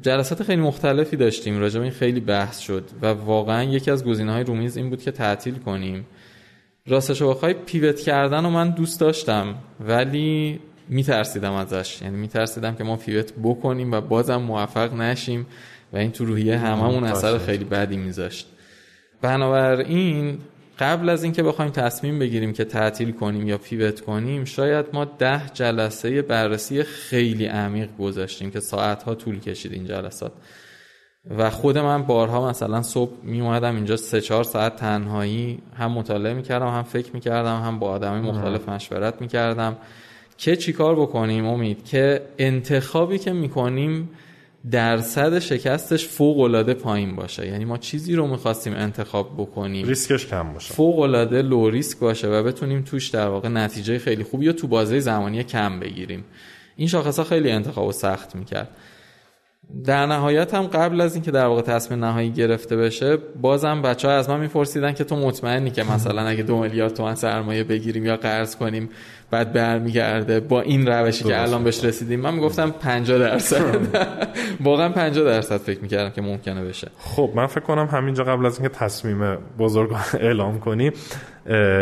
[0.01, 1.59] جلسات خیلی مختلفی داشتیم.
[1.59, 5.55] راجع این خیلی بحث شد و واقعا یکی از های رومیز این بود که تعطیل
[5.55, 6.05] کنیم.
[6.87, 10.59] راستش بخوای پیوت کردن و من دوست داشتم ولی
[10.89, 12.01] میترسیدم ازش.
[12.01, 15.45] یعنی میترسیدم که ما پیوت بکنیم و بازم موفق نشیم
[15.93, 18.47] و این تو روحیه هممون اثر خیلی بدی میذاشت.
[19.21, 20.37] بنابراین
[20.79, 25.41] قبل از اینکه بخوایم تصمیم بگیریم که تعطیل کنیم یا پیوت کنیم شاید ما ده
[25.53, 30.31] جلسه بررسی خیلی عمیق گذاشتیم که ساعتها طول کشید این جلسات.
[31.37, 36.33] و خود من بارها مثلا صبح می اومدم اینجا سه چهار ساعت تنهایی هم مطالعه
[36.33, 39.77] می‌کردم هم فکر می‌کردم هم با آدمی مختلف مشورت می‌کردم.
[40.37, 44.09] که چیکار بکنیم؟ امید که انتخابی که می‌کنیم
[44.71, 47.47] درصد شکستش فوق العاده پایین باشه.
[47.47, 50.73] یعنی ما چیزی رو می‌خواستیم انتخاب بکنیم ریسکش کم باشه.
[50.73, 54.67] فوق العاده لو ریسک باشه و بتونیم توش در واقع نتیجه خیلی خوبی یا تو
[54.67, 56.25] بازه زمانی کم بگیریم.
[56.75, 58.69] این شاخص ها خیلی انتخاب سخت می‌کرد.
[59.85, 64.13] در نهایت هم قبل از اینکه در واقع تصمیم نهایی گرفته بشه بازم بچه ها
[64.13, 68.17] از من میپرسیدن که تو مطمئنی که مثلا اگه دو میلیارد تومن سرمایه بگیریم یا
[68.17, 68.89] قرض کنیم
[69.31, 72.19] بعد برمیگرده با این روشی که الان بهش رسیدیم.
[72.19, 73.75] من می‌گفتم 50 درصد.
[74.63, 76.87] واقعا 50 درصد فکر می‌کردم که ممکنه بشه.
[76.99, 80.93] خب من فکر کنم همینجا قبل از اینکه تصمیم بزرگ اعلام کنیم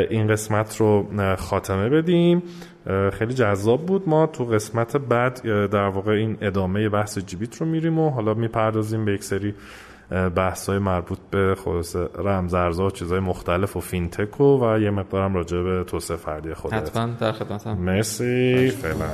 [0.10, 2.44] این قسمت رو خاتمه بدیم.
[3.14, 4.10] خیلی جذاب بود.
[4.10, 9.06] ما تو قسمت بعد در واقع این ادامه بحث جیبیت رو میریم و حالا می‌پردازیم
[9.06, 9.54] به یک سری
[10.12, 15.34] بحث های مربوط به خلاص رمزارزها و چیزهای مختلف و فینتک و, و یه مقدارم
[15.36, 17.74] راجع به توسعه فردی خود حتما در خدمتم.
[17.78, 18.70] مرسی.
[18.70, 19.06] فعلا.